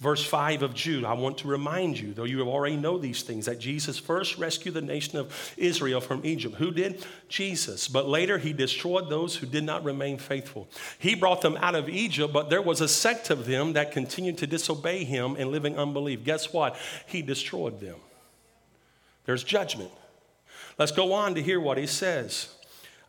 Verse 0.02 0.26
5 0.26 0.64
of 0.64 0.74
Jude, 0.74 1.06
I 1.06 1.14
want 1.14 1.38
to 1.38 1.48
remind 1.48 2.00
you, 2.00 2.12
though 2.12 2.24
you 2.24 2.42
already 2.42 2.76
know 2.76 2.98
these 2.98 3.22
things, 3.22 3.46
that 3.46 3.60
Jesus 3.60 4.00
first 4.00 4.40
rescued 4.40 4.74
the 4.74 4.82
nation 4.82 5.20
of 5.20 5.54
Israel 5.58 6.02
from 6.02 6.26
Egypt. 6.26 6.56
Who 6.56 6.72
did? 6.72 7.06
Jesus. 7.30 7.88
But 7.88 8.10
later 8.10 8.40
he 8.40 8.52
destroyed 8.52 9.12
those 9.12 9.36
who 9.36 9.46
did 9.46 9.64
not 9.64 9.84
remain 9.84 10.18
faithful. 10.18 10.68
He 10.98 11.14
brought 11.14 11.42
them 11.42 11.56
out 11.58 11.76
of 11.76 11.88
Egypt, 11.88 12.34
but 12.34 12.50
there 12.50 12.64
was 12.64 12.82
a 12.82 12.88
sect 12.88 13.30
of 13.30 13.46
them 13.46 13.74
that 13.74 13.92
continued 13.92 14.40
to 14.40 14.48
disobey 14.48 15.04
him 15.04 15.36
and 15.38 15.52
live 15.52 15.66
in 15.66 15.78
unbelief. 15.78 16.24
Guess 16.24 16.52
what? 16.52 16.78
He 17.06 17.22
destroyed 17.22 17.80
them. 17.80 18.00
There's 19.26 19.44
judgment. 19.44 19.92
Let's 20.80 20.92
go 20.92 21.14
on 21.14 21.36
to 21.36 21.44
hear 21.44 21.60
what 21.60 21.78
he 21.78 21.86
says. 21.86 22.50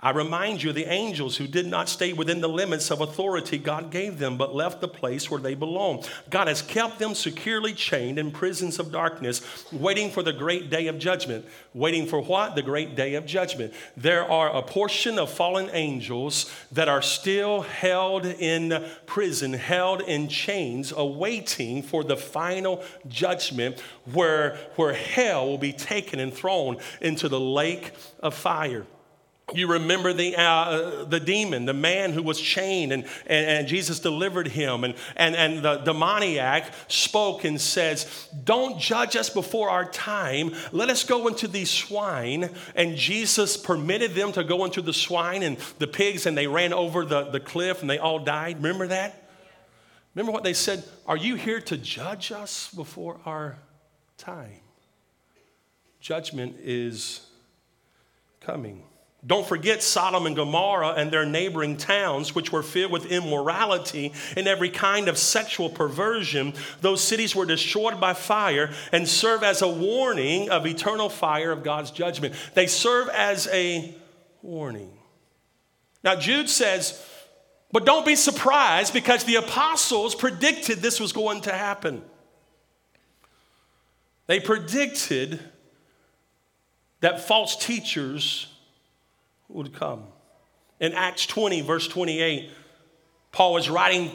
I 0.04 0.10
remind 0.10 0.64
you 0.64 0.72
the 0.72 0.92
angels 0.92 1.36
who 1.36 1.46
did 1.46 1.64
not 1.64 1.88
stay 1.88 2.12
within 2.12 2.40
the 2.40 2.48
limits 2.48 2.90
of 2.90 3.00
authority 3.00 3.56
God 3.56 3.92
gave 3.92 4.18
them, 4.18 4.36
but 4.36 4.52
left 4.52 4.80
the 4.80 4.88
place 4.88 5.30
where 5.30 5.40
they 5.40 5.54
belong. 5.54 6.04
God 6.28 6.48
has 6.48 6.60
kept 6.60 6.98
them 6.98 7.14
securely 7.14 7.72
chained 7.72 8.18
in 8.18 8.32
prisons 8.32 8.80
of 8.80 8.90
darkness, 8.90 9.42
waiting 9.70 10.10
for 10.10 10.24
the 10.24 10.32
great 10.32 10.70
day 10.70 10.88
of 10.88 10.98
judgment. 10.98 11.46
Waiting 11.72 12.08
for 12.08 12.20
what? 12.20 12.56
The 12.56 12.62
great 12.62 12.96
day 12.96 13.14
of 13.14 13.26
judgment. 13.26 13.74
There 13.96 14.28
are 14.28 14.52
a 14.52 14.62
portion 14.62 15.20
of 15.20 15.30
fallen 15.30 15.70
angels 15.72 16.52
that 16.72 16.88
are 16.88 17.02
still 17.02 17.60
held 17.60 18.26
in 18.26 18.84
prison, 19.06 19.52
held 19.52 20.00
in 20.00 20.26
chains, 20.26 20.92
awaiting 20.96 21.80
for 21.80 22.02
the 22.02 22.16
final 22.16 22.82
judgment 23.06 23.78
where, 24.12 24.56
where 24.74 24.94
hell 24.94 25.46
will 25.46 25.58
be 25.58 25.72
taken 25.72 26.18
and 26.18 26.34
thrown 26.34 26.78
into 27.00 27.28
the 27.28 27.38
lake 27.38 27.92
of 28.18 28.34
fire. 28.34 28.84
You 29.54 29.66
remember 29.68 30.12
the, 30.12 30.34
uh, 30.36 31.04
the 31.04 31.20
demon, 31.20 31.64
the 31.64 31.74
man 31.74 32.12
who 32.12 32.22
was 32.22 32.40
chained, 32.40 32.92
and, 32.92 33.04
and, 33.26 33.46
and, 33.46 33.68
Jesus 33.68 34.00
delivered 34.00 34.48
him. 34.48 34.84
And, 34.84 34.94
and, 35.16 35.34
and 35.34 35.62
the 35.62 35.76
demoniac 35.78 36.72
spoke 36.88 37.44
and 37.44 37.60
says, 37.60 38.28
Don't 38.44 38.78
judge 38.78 39.16
us 39.16 39.30
before 39.30 39.70
our 39.70 39.84
time. 39.90 40.54
Let 40.72 40.90
us 40.90 41.04
go 41.04 41.28
into 41.28 41.48
these 41.48 41.70
swine. 41.70 42.50
And 42.74 42.96
Jesus 42.96 43.56
permitted 43.56 44.14
them 44.14 44.32
to 44.32 44.44
go 44.44 44.64
into 44.64 44.82
the 44.82 44.92
swine 44.92 45.42
and 45.42 45.58
the 45.78 45.86
pigs, 45.86 46.26
and 46.26 46.36
they 46.36 46.46
ran 46.46 46.72
over 46.72 47.04
the, 47.04 47.24
the 47.24 47.40
cliff 47.40 47.82
and 47.82 47.90
they 47.90 47.98
all 47.98 48.18
died. 48.18 48.56
Remember 48.56 48.88
that? 48.88 49.30
Remember 50.14 50.32
what 50.32 50.44
they 50.44 50.52
said? 50.52 50.84
Are 51.06 51.16
you 51.16 51.36
here 51.36 51.60
to 51.62 51.76
judge 51.76 52.32
us 52.32 52.72
before 52.74 53.18
our 53.24 53.56
time? 54.18 54.60
Judgment 56.00 56.56
is 56.60 57.26
coming. 58.40 58.82
Don't 59.24 59.46
forget 59.46 59.84
Sodom 59.84 60.26
and 60.26 60.34
Gomorrah 60.34 60.94
and 60.94 61.12
their 61.12 61.24
neighboring 61.24 61.76
towns, 61.76 62.34
which 62.34 62.50
were 62.50 62.62
filled 62.62 62.90
with 62.90 63.06
immorality 63.06 64.12
and 64.36 64.48
every 64.48 64.68
kind 64.68 65.08
of 65.08 65.16
sexual 65.16 65.70
perversion. 65.70 66.54
Those 66.80 67.04
cities 67.04 67.36
were 67.36 67.46
destroyed 67.46 68.00
by 68.00 68.14
fire 68.14 68.72
and 68.90 69.08
serve 69.08 69.44
as 69.44 69.62
a 69.62 69.68
warning 69.68 70.50
of 70.50 70.66
eternal 70.66 71.08
fire 71.08 71.52
of 71.52 71.62
God's 71.62 71.92
judgment. 71.92 72.34
They 72.54 72.66
serve 72.66 73.08
as 73.10 73.46
a 73.52 73.94
warning. 74.42 74.90
Now, 76.02 76.16
Jude 76.16 76.50
says, 76.50 77.00
but 77.70 77.86
don't 77.86 78.04
be 78.04 78.16
surprised 78.16 78.92
because 78.92 79.22
the 79.22 79.36
apostles 79.36 80.16
predicted 80.16 80.78
this 80.78 80.98
was 80.98 81.12
going 81.12 81.42
to 81.42 81.52
happen. 81.52 82.02
They 84.26 84.40
predicted 84.40 85.38
that 87.00 87.20
false 87.20 87.56
teachers 87.56 88.51
would 89.54 89.72
come. 89.72 90.04
In 90.80 90.92
Acts 90.92 91.26
20, 91.26 91.60
verse 91.62 91.86
28, 91.88 92.50
Paul 93.30 93.54
was 93.54 93.70
writing 93.70 94.10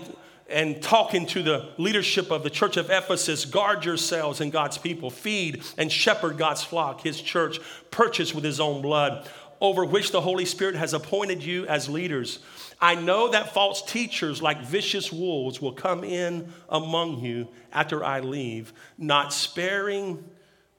and 0.49 0.81
talking 0.81 1.25
to 1.27 1.43
the 1.43 1.69
leadership 1.77 2.31
of 2.31 2.43
the 2.43 2.49
church 2.49 2.77
of 2.77 2.89
Ephesus 2.89 3.45
guard 3.45 3.83
yourselves 3.83 4.39
and 4.39 4.51
God's 4.51 4.77
people, 4.77 5.09
feed 5.09 5.63
and 5.77 5.91
shepherd 5.91 6.37
God's 6.37 6.63
flock, 6.63 7.01
his 7.01 7.21
church, 7.21 7.59
purchased 7.91 8.33
with 8.33 8.43
his 8.43 8.59
own 8.59 8.81
blood, 8.81 9.27
over 9.59 9.83
which 9.83 10.11
the 10.11 10.21
Holy 10.21 10.45
Spirit 10.45 10.75
has 10.75 10.93
appointed 10.93 11.43
you 11.43 11.65
as 11.67 11.89
leaders. 11.89 12.39
I 12.79 12.95
know 12.95 13.29
that 13.29 13.53
false 13.53 13.81
teachers, 13.81 14.41
like 14.41 14.61
vicious 14.61 15.11
wolves, 15.11 15.61
will 15.61 15.73
come 15.73 16.03
in 16.03 16.53
among 16.69 17.19
you 17.19 17.47
after 17.73 18.03
I 18.03 18.19
leave, 18.19 18.71
not 18.97 19.33
sparing 19.33 20.23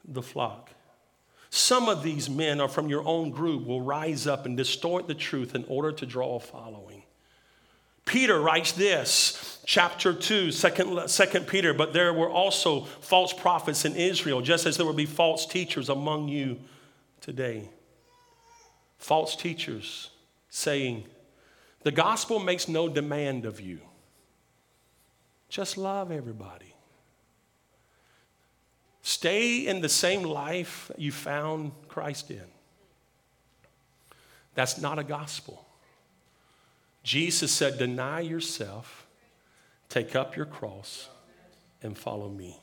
the 0.04 0.22
flock. 0.22 0.67
Some 1.50 1.88
of 1.88 2.02
these 2.02 2.28
men 2.28 2.60
are 2.60 2.68
from 2.68 2.88
your 2.88 3.06
own 3.06 3.30
group, 3.30 3.66
will 3.66 3.80
rise 3.80 4.26
up 4.26 4.46
and 4.46 4.56
distort 4.56 5.06
the 5.06 5.14
truth 5.14 5.54
in 5.54 5.64
order 5.64 5.92
to 5.92 6.06
draw 6.06 6.36
a 6.36 6.40
following. 6.40 7.02
Peter 8.04 8.40
writes 8.40 8.72
this, 8.72 9.60
chapter 9.66 10.14
2, 10.14 10.50
second, 10.50 11.08
second 11.08 11.46
Peter, 11.46 11.74
but 11.74 11.92
there 11.92 12.12
were 12.12 12.30
also 12.30 12.80
false 12.80 13.32
prophets 13.32 13.84
in 13.84 13.94
Israel, 13.96 14.40
just 14.40 14.66
as 14.66 14.76
there 14.76 14.86
will 14.86 14.94
be 14.94 15.06
false 15.06 15.44
teachers 15.44 15.88
among 15.88 16.28
you 16.28 16.58
today. 17.20 17.68
False 18.98 19.36
teachers 19.36 20.10
saying, 20.48 21.04
the 21.82 21.92
gospel 21.92 22.38
makes 22.38 22.66
no 22.66 22.88
demand 22.88 23.44
of 23.44 23.60
you. 23.60 23.80
Just 25.48 25.76
love 25.76 26.10
everybody. 26.10 26.67
Stay 29.02 29.66
in 29.66 29.80
the 29.80 29.88
same 29.88 30.22
life 30.22 30.90
you 30.96 31.12
found 31.12 31.72
Christ 31.88 32.30
in. 32.30 32.44
That's 34.54 34.78
not 34.80 34.98
a 34.98 35.04
gospel. 35.04 35.64
Jesus 37.02 37.52
said, 37.52 37.78
Deny 37.78 38.20
yourself, 38.20 39.06
take 39.88 40.16
up 40.16 40.36
your 40.36 40.46
cross, 40.46 41.08
and 41.82 41.96
follow 41.96 42.28
me. 42.28 42.58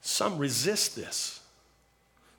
Some 0.00 0.38
resist 0.38 0.96
this. 0.96 1.40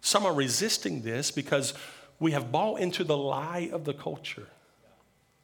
Some 0.02 0.26
are 0.26 0.34
resisting 0.34 1.02
this 1.02 1.32
because 1.32 1.74
we 2.20 2.32
have 2.32 2.52
bought 2.52 2.80
into 2.80 3.04
the 3.04 3.18
lie 3.18 3.70
of 3.72 3.86
the 3.86 3.94
culture. 3.94 4.48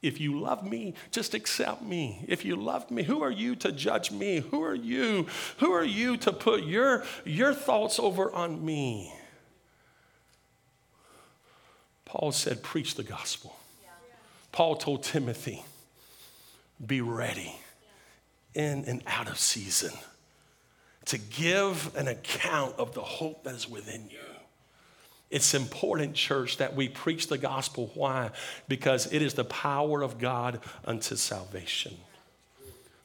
If 0.01 0.19
you 0.19 0.39
love 0.39 0.63
me, 0.63 0.93
just 1.11 1.33
accept 1.33 1.81
me. 1.81 2.23
If 2.27 2.45
you 2.45 2.55
love 2.55 2.91
me, 2.91 3.03
who 3.03 3.23
are 3.23 3.31
you 3.31 3.55
to 3.57 3.71
judge 3.71 4.11
me? 4.11 4.39
Who 4.39 4.63
are 4.63 4.75
you? 4.75 5.25
Who 5.57 5.71
are 5.71 5.83
you 5.83 6.17
to 6.17 6.31
put 6.31 6.63
your, 6.63 7.03
your 7.25 7.53
thoughts 7.53 7.97
over 7.97 8.31
on 8.31 8.63
me? 8.63 9.11
Paul 12.05 12.31
said, 12.31 12.63
Preach 12.63 12.95
the 12.95 13.03
gospel. 13.03 13.55
Paul 14.51 14.75
told 14.75 15.03
Timothy, 15.03 15.63
Be 16.85 17.01
ready 17.01 17.55
in 18.53 18.85
and 18.85 19.03
out 19.07 19.29
of 19.29 19.37
season 19.37 19.91
to 21.05 21.17
give 21.17 21.95
an 21.95 22.07
account 22.07 22.75
of 22.77 22.93
the 22.93 23.01
hope 23.01 23.43
that 23.43 23.55
is 23.55 23.69
within 23.69 24.09
you. 24.09 24.26
It's 25.29 25.53
important, 25.53 26.13
church, 26.13 26.57
that 26.57 26.75
we 26.75 26.87
preach 26.87 27.27
the 27.27 27.37
gospel. 27.37 27.91
Why? 27.95 28.31
Because 28.67 29.11
it 29.11 29.21
is 29.21 29.33
the 29.33 29.43
power 29.43 30.01
of 30.01 30.19
God 30.19 30.61
unto 30.85 31.15
salvation. 31.15 31.97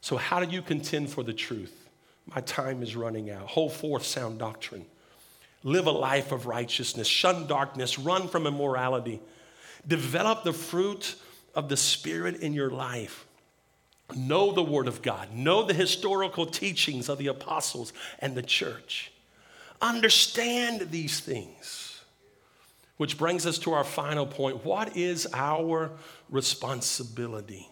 So, 0.01 0.17
how 0.17 0.45
do 0.45 0.51
you 0.51 0.63
contend 0.63 1.11
for 1.11 1.25
the 1.25 1.33
truth? 1.33 1.89
My 2.27 2.41
time 2.43 2.83
is 2.83 2.95
running 2.95 3.31
out. 3.31 3.49
Hold 3.49 3.73
forth 3.73 4.05
sound 4.05 4.39
doctrine. 4.39 4.87
Live 5.65 5.87
a 5.87 5.93
life 5.93 6.33
of 6.33 6.47
righteousness. 6.47 7.07
Shun 7.07 7.47
darkness. 7.47 7.99
Run 7.99 8.29
from 8.29 8.47
immorality. 8.47 9.21
Develop 9.87 10.45
the 10.45 10.53
fruit 10.53 11.17
of 11.55 11.69
the 11.69 11.77
Spirit 11.77 12.37
in 12.37 12.53
your 12.53 12.71
life. 12.71 13.27
Know 14.17 14.53
the 14.53 14.63
Word 14.63 14.89
of 14.89 15.03
God. 15.03 15.33
Know 15.35 15.65
the 15.65 15.75
historical 15.75 16.47
teachings 16.47 17.09
of 17.09 17.19
the 17.19 17.29
apostles 17.29 17.93
and 18.19 18.35
the 18.35 18.43
church. 18.43 19.13
Understand 19.81 20.91
these 20.91 21.21
things. 21.21 21.82
Which 23.03 23.19
brings 23.19 23.47
us 23.47 23.59
to 23.59 23.73
our 23.73 23.83
final 23.83 24.27
point. 24.27 24.65
What 24.65 24.97
is 24.97 25.27
our 25.35 25.91
responsibility? 26.31 27.69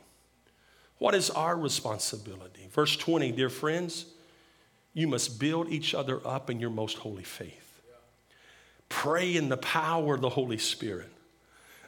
What 0.99 1.15
is 1.15 1.31
our 1.31 1.57
responsibility? 1.57 2.67
Verse 2.73 2.97
20, 2.97 3.31
dear 3.31 3.49
friends, 3.49 4.07
you 4.93 5.07
must 5.07 5.39
build 5.39 5.69
each 5.69 5.95
other 5.95 6.21
up 6.27 6.51
in 6.51 6.59
your 6.59 6.71
most 6.71 6.99
holy 6.99 7.23
faith. 7.23 7.81
Pray 8.89 9.37
in 9.37 9.49
the 9.49 9.57
power 9.57 10.17
of 10.17 10.21
the 10.21 10.31
Holy 10.31 10.59
Spirit. 10.59 11.13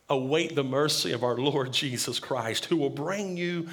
Await 0.09 0.55
the 0.55 0.63
mercy 0.63 1.11
of 1.11 1.25
our 1.25 1.37
Lord 1.37 1.73
Jesus 1.73 2.21
Christ, 2.21 2.67
who 2.67 2.77
will 2.77 2.91
bring 2.91 3.37
you 3.37 3.67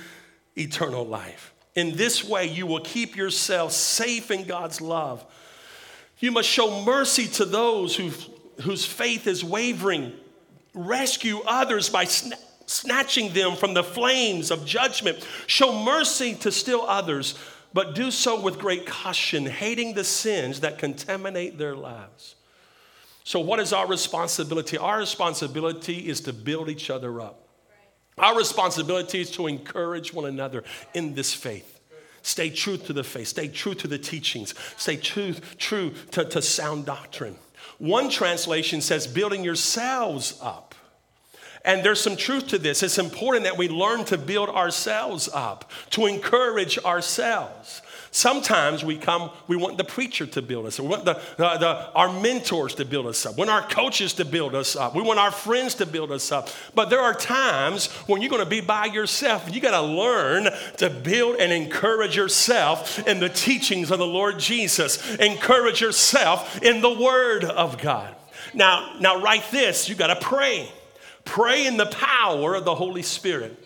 eternal 0.57 1.05
life. 1.05 1.53
In 1.75 1.95
this 1.95 2.23
way, 2.23 2.47
you 2.47 2.65
will 2.65 2.81
keep 2.81 3.15
yourself 3.15 3.73
safe 3.73 4.31
in 4.31 4.45
God's 4.45 4.81
love. 4.81 5.23
You 6.17 6.31
must 6.31 6.49
show 6.49 6.83
mercy 6.83 7.27
to 7.27 7.45
those 7.45 7.95
who've 7.95 8.29
whose 8.61 8.85
faith 8.85 9.27
is 9.27 9.43
wavering. 9.43 10.13
Rescue 10.73 11.41
others 11.45 11.89
by 11.89 12.05
sna- 12.05 12.39
snatching 12.65 13.33
them 13.33 13.55
from 13.55 13.73
the 13.73 13.83
flames 13.83 14.51
of 14.51 14.65
judgment. 14.65 15.25
Show 15.47 15.83
mercy 15.83 16.35
to 16.35 16.51
still 16.51 16.83
others, 16.83 17.37
but 17.73 17.95
do 17.95 18.11
so 18.11 18.41
with 18.41 18.59
great 18.59 18.85
caution, 18.85 19.45
hating 19.45 19.93
the 19.93 20.03
sins 20.03 20.59
that 20.61 20.77
contaminate 20.77 21.57
their 21.57 21.75
lives. 21.75 22.35
So, 23.23 23.39
what 23.39 23.59
is 23.59 23.73
our 23.73 23.87
responsibility? 23.87 24.77
Our 24.77 24.99
responsibility 24.99 26.07
is 26.07 26.21
to 26.21 26.33
build 26.33 26.69
each 26.69 26.89
other 26.89 27.21
up. 27.21 27.47
Our 28.17 28.35
responsibility 28.35 29.21
is 29.21 29.31
to 29.31 29.47
encourage 29.47 30.13
one 30.13 30.25
another 30.25 30.63
in 30.93 31.13
this 31.13 31.33
faith. 31.33 31.79
Stay 32.21 32.49
true 32.49 32.77
to 32.77 32.93
the 32.93 33.03
faith. 33.03 33.27
Stay 33.27 33.47
true 33.47 33.73
to 33.75 33.87
the 33.87 33.97
teachings. 33.97 34.53
Stay 34.77 34.97
true, 34.97 35.33
true 35.57 35.93
to, 36.11 36.25
to 36.25 36.41
sound 36.41 36.85
doctrine. 36.85 37.35
One 37.79 38.09
translation 38.09 38.81
says, 38.81 39.07
building 39.07 39.43
yourselves 39.43 40.37
up. 40.41 40.75
And 41.65 41.83
there's 41.83 41.99
some 41.99 42.15
truth 42.15 42.47
to 42.49 42.57
this. 42.57 42.83
It's 42.83 42.97
important 42.97 43.43
that 43.43 43.57
we 43.57 43.67
learn 43.67 44.05
to 44.05 44.17
build 44.17 44.49
ourselves 44.49 45.29
up, 45.33 45.69
to 45.91 46.05
encourage 46.05 46.77
ourselves. 46.79 47.81
Sometimes 48.11 48.83
we 48.83 48.97
come, 48.97 49.29
we 49.47 49.55
want 49.55 49.77
the 49.77 49.83
preacher 49.83 50.25
to 50.25 50.41
build 50.41 50.65
us 50.65 50.79
up. 50.79 50.85
We 50.85 50.91
want 50.91 51.05
the, 51.05 51.13
the, 51.37 51.57
the, 51.57 51.91
our 51.93 52.11
mentors 52.11 52.73
to 52.75 52.85
build 52.85 53.05
us 53.05 53.25
up. 53.25 53.35
We 53.35 53.45
want 53.45 53.51
our 53.51 53.69
coaches 53.69 54.13
to 54.13 54.25
build 54.25 54.55
us 54.55 54.75
up. 54.75 54.95
We 54.95 55.03
want 55.03 55.19
our 55.19 55.31
friends 55.31 55.75
to 55.75 55.85
build 55.85 56.11
us 56.11 56.31
up. 56.31 56.49
But 56.73 56.89
there 56.89 57.01
are 57.01 57.13
times 57.13 57.87
when 58.07 58.21
you're 58.21 58.31
going 58.31 58.43
to 58.43 58.49
be 58.49 58.61
by 58.61 58.85
yourself. 58.85 59.53
You 59.53 59.61
got 59.61 59.79
to 59.79 59.81
learn 59.81 60.49
to 60.77 60.89
build 60.89 61.35
and 61.39 61.51
encourage 61.51 62.15
yourself 62.15 63.05
in 63.07 63.19
the 63.19 63.29
teachings 63.29 63.91
of 63.91 63.99
the 63.99 64.07
Lord 64.07 64.39
Jesus. 64.39 65.15
Encourage 65.17 65.79
yourself 65.79 66.61
in 66.63 66.81
the 66.81 66.93
Word 66.93 67.43
of 67.43 67.77
God. 67.79 68.15
Now, 68.55 68.95
now 68.99 69.21
write 69.21 69.45
this. 69.51 69.87
You 69.87 69.93
got 69.93 70.07
to 70.07 70.15
pray. 70.15 70.71
Pray 71.25 71.67
in 71.67 71.77
the 71.77 71.85
power 71.85 72.55
of 72.55 72.65
the 72.65 72.73
Holy 72.73 73.03
Spirit. 73.03 73.63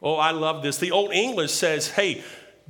Oh, 0.00 0.14
I 0.14 0.30
love 0.30 0.62
this. 0.62 0.78
The 0.78 0.92
Old 0.92 1.12
English 1.12 1.50
says, 1.52 1.88
hey, 1.88 2.22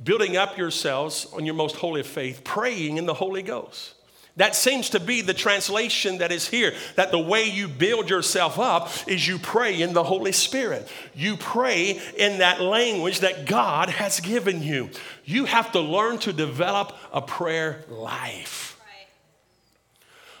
building 0.03 0.37
up 0.37 0.57
yourselves 0.57 1.27
on 1.33 1.45
your 1.45 1.55
most 1.55 1.75
holy 1.75 2.03
faith, 2.03 2.43
praying 2.43 2.97
in 2.97 3.05
the 3.05 3.13
Holy 3.13 3.41
Ghost. 3.41 3.95
That 4.37 4.53
seems 4.53 4.89
to 4.89 4.99
be 4.99 5.21
the 5.21 5.33
translation 5.33 6.17
that 6.17 6.31
is 6.31 6.47
here. 6.47 6.73
That 6.95 7.11
the 7.11 7.19
way 7.19 7.45
you 7.45 7.69
build 7.69 8.09
yourself 8.09 8.59
up 8.59 8.89
is 9.07 9.25
you 9.25 9.39
pray 9.39 9.81
in 9.81 9.93
the 9.93 10.03
Holy 10.03 10.33
Spirit. 10.33 10.89
You 11.13 11.37
pray 11.37 12.01
in 12.17 12.39
that 12.39 12.59
language 12.59 13.21
that 13.21 13.45
God 13.45 13.89
has 13.89 14.19
given 14.19 14.61
you. 14.61 14.89
You 15.23 15.45
have 15.45 15.71
to 15.71 15.79
learn 15.79 16.17
to 16.19 16.33
develop 16.33 16.97
a 17.13 17.21
prayer 17.21 17.85
life. 17.87 18.77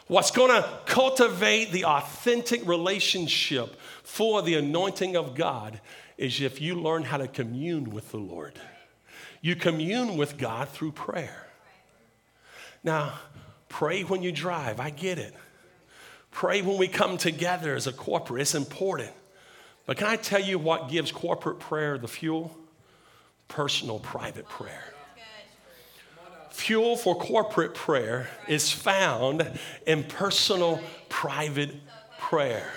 What's 0.07 0.29
going 0.31 0.51
to 0.51 0.67
cultivate 0.85 1.71
the 1.71 1.85
authentic 1.85 2.67
relationship 2.67 3.79
for 4.03 4.41
the 4.41 4.55
anointing 4.55 5.15
of 5.15 5.35
God 5.35 5.79
is 6.17 6.41
if 6.41 6.61
you 6.61 6.75
learn 6.75 7.03
how 7.03 7.17
to 7.17 7.27
commune 7.27 7.89
with 7.89 8.11
the 8.11 8.17
Lord. 8.17 8.59
You 9.45 9.55
commune 9.55 10.17
with 10.17 10.39
God 10.39 10.69
through 10.69 10.93
prayer. 10.93 11.45
Now, 12.83 13.13
pray 13.69 14.01
when 14.01 14.23
you 14.23 14.31
drive. 14.31 14.79
I 14.79 14.89
get 14.89 15.19
it. 15.19 15.35
Pray 16.31 16.63
when 16.63 16.79
we 16.79 16.87
come 16.87 17.19
together 17.19 17.75
as 17.75 17.85
a 17.85 17.93
corporate. 17.93 18.41
It's 18.41 18.55
important. 18.55 19.11
But 19.85 19.97
can 19.97 20.07
I 20.07 20.15
tell 20.15 20.41
you 20.41 20.57
what 20.57 20.89
gives 20.89 21.11
corporate 21.11 21.59
prayer 21.59 21.99
the 21.99 22.07
fuel? 22.07 22.57
Personal, 23.47 23.99
private 23.99 24.49
prayer. 24.49 24.83
Fuel 26.49 26.95
for 26.95 27.13
corporate 27.13 27.75
prayer 27.75 28.27
is 28.47 28.71
found 28.71 29.47
in 29.85 30.05
personal, 30.05 30.81
private 31.07 31.75
prayer 32.17 32.71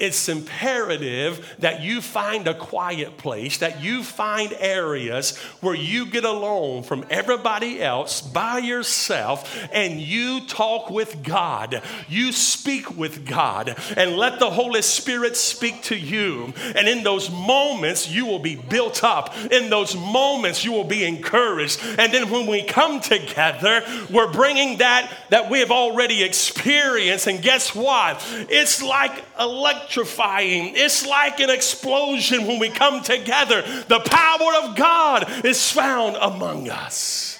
it's 0.00 0.30
imperative 0.30 1.56
that 1.58 1.82
you 1.82 2.00
find 2.00 2.48
a 2.48 2.54
quiet 2.54 3.18
place, 3.18 3.58
that 3.58 3.82
you 3.82 4.02
find 4.02 4.54
areas 4.58 5.36
where 5.60 5.74
you 5.74 6.06
get 6.06 6.24
alone 6.24 6.82
from 6.82 7.04
everybody 7.10 7.82
else 7.82 8.22
by 8.22 8.58
yourself 8.58 9.68
and 9.72 10.00
you 10.00 10.46
talk 10.46 10.88
with 10.88 11.22
God. 11.22 11.82
You 12.08 12.32
speak 12.32 12.96
with 12.96 13.26
God 13.26 13.76
and 13.94 14.16
let 14.16 14.40
the 14.40 14.50
Holy 14.50 14.80
Spirit 14.80 15.36
speak 15.36 15.82
to 15.84 15.96
you. 15.96 16.54
And 16.74 16.88
in 16.88 17.02
those 17.02 17.30
moments, 17.30 18.10
you 18.10 18.24
will 18.24 18.38
be 18.38 18.56
built 18.56 19.04
up. 19.04 19.36
In 19.50 19.68
those 19.68 19.94
moments, 19.94 20.64
you 20.64 20.72
will 20.72 20.84
be 20.84 21.04
encouraged. 21.04 21.78
And 21.98 22.12
then 22.12 22.30
when 22.30 22.46
we 22.46 22.62
come 22.62 23.00
together, 23.00 23.84
we're 24.08 24.32
bringing 24.32 24.78
that 24.78 25.12
that 25.28 25.50
we 25.50 25.60
have 25.60 25.70
already 25.70 26.22
experienced. 26.22 27.26
And 27.26 27.42
guess 27.42 27.74
what? 27.74 28.24
It's 28.48 28.82
like 28.82 29.22
electric 29.38 29.89
electrifying. 29.90 30.74
It's 30.76 31.06
like 31.06 31.40
an 31.40 31.50
explosion 31.50 32.46
when 32.46 32.58
we 32.58 32.70
come 32.70 33.02
together. 33.02 33.62
The 33.88 34.00
power 34.00 34.54
of 34.62 34.76
God 34.76 35.44
is 35.44 35.70
found 35.70 36.16
among 36.20 36.68
us 36.68 37.38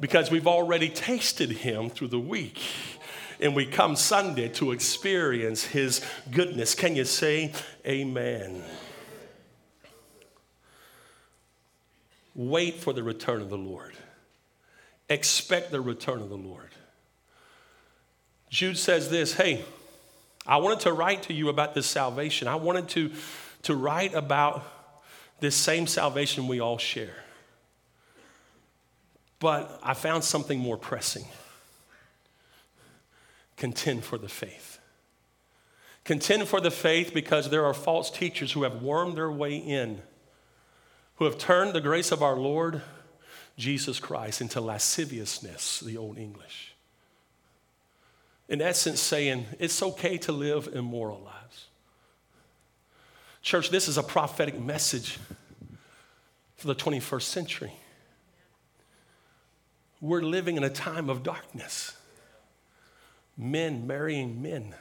because 0.00 0.30
we've 0.30 0.46
already 0.46 0.88
tasted 0.88 1.50
Him 1.50 1.90
through 1.90 2.08
the 2.08 2.18
week. 2.18 2.60
And 3.40 3.54
we 3.54 3.66
come 3.66 3.94
Sunday 3.94 4.48
to 4.50 4.72
experience 4.72 5.64
His 5.64 6.04
goodness. 6.30 6.74
Can 6.74 6.96
you 6.96 7.04
say 7.04 7.52
amen? 7.86 8.64
Wait 12.34 12.76
for 12.76 12.92
the 12.92 13.02
return 13.02 13.40
of 13.40 13.50
the 13.50 13.58
Lord. 13.58 13.94
Expect 15.08 15.70
the 15.70 15.80
return 15.80 16.20
of 16.20 16.28
the 16.28 16.36
Lord. 16.36 16.70
Jude 18.50 18.78
says 18.78 19.10
this 19.10 19.34
hey, 19.34 19.64
I 20.48 20.56
wanted 20.56 20.80
to 20.80 20.92
write 20.94 21.24
to 21.24 21.34
you 21.34 21.50
about 21.50 21.74
this 21.74 21.86
salvation. 21.86 22.48
I 22.48 22.54
wanted 22.54 22.88
to, 22.90 23.12
to 23.64 23.76
write 23.76 24.14
about 24.14 24.64
this 25.40 25.54
same 25.54 25.86
salvation 25.86 26.48
we 26.48 26.58
all 26.58 26.78
share. 26.78 27.14
But 29.40 29.78
I 29.82 29.92
found 29.92 30.24
something 30.24 30.58
more 30.58 30.78
pressing 30.78 31.26
contend 33.56 34.04
for 34.04 34.18
the 34.18 34.28
faith. 34.28 34.78
Contend 36.04 36.46
for 36.46 36.60
the 36.60 36.70
faith 36.70 37.12
because 37.12 37.50
there 37.50 37.66
are 37.66 37.74
false 37.74 38.08
teachers 38.08 38.52
who 38.52 38.62
have 38.62 38.82
wormed 38.82 39.16
their 39.16 39.30
way 39.30 39.56
in, 39.56 40.00
who 41.16 41.24
have 41.24 41.38
turned 41.38 41.72
the 41.72 41.80
grace 41.80 42.12
of 42.12 42.22
our 42.22 42.36
Lord 42.36 42.82
Jesus 43.56 43.98
Christ 43.98 44.40
into 44.40 44.60
lasciviousness, 44.60 45.80
the 45.80 45.96
Old 45.96 46.18
English 46.18 46.76
in 48.48 48.62
essence, 48.62 49.00
saying 49.00 49.46
it's 49.58 49.82
okay 49.82 50.16
to 50.18 50.32
live 50.32 50.68
immoral 50.72 51.20
lives. 51.20 51.66
Church, 53.42 53.70
this 53.70 53.88
is 53.88 53.98
a 53.98 54.02
prophetic 54.02 54.58
message 54.58 55.18
for 56.56 56.66
the 56.66 56.74
21st 56.74 57.22
century. 57.22 57.72
We're 60.00 60.22
living 60.22 60.56
in 60.56 60.64
a 60.64 60.70
time 60.70 61.08
of 61.10 61.22
darkness. 61.22 61.96
Men 63.36 63.86
marrying 63.86 64.42
men, 64.42 64.74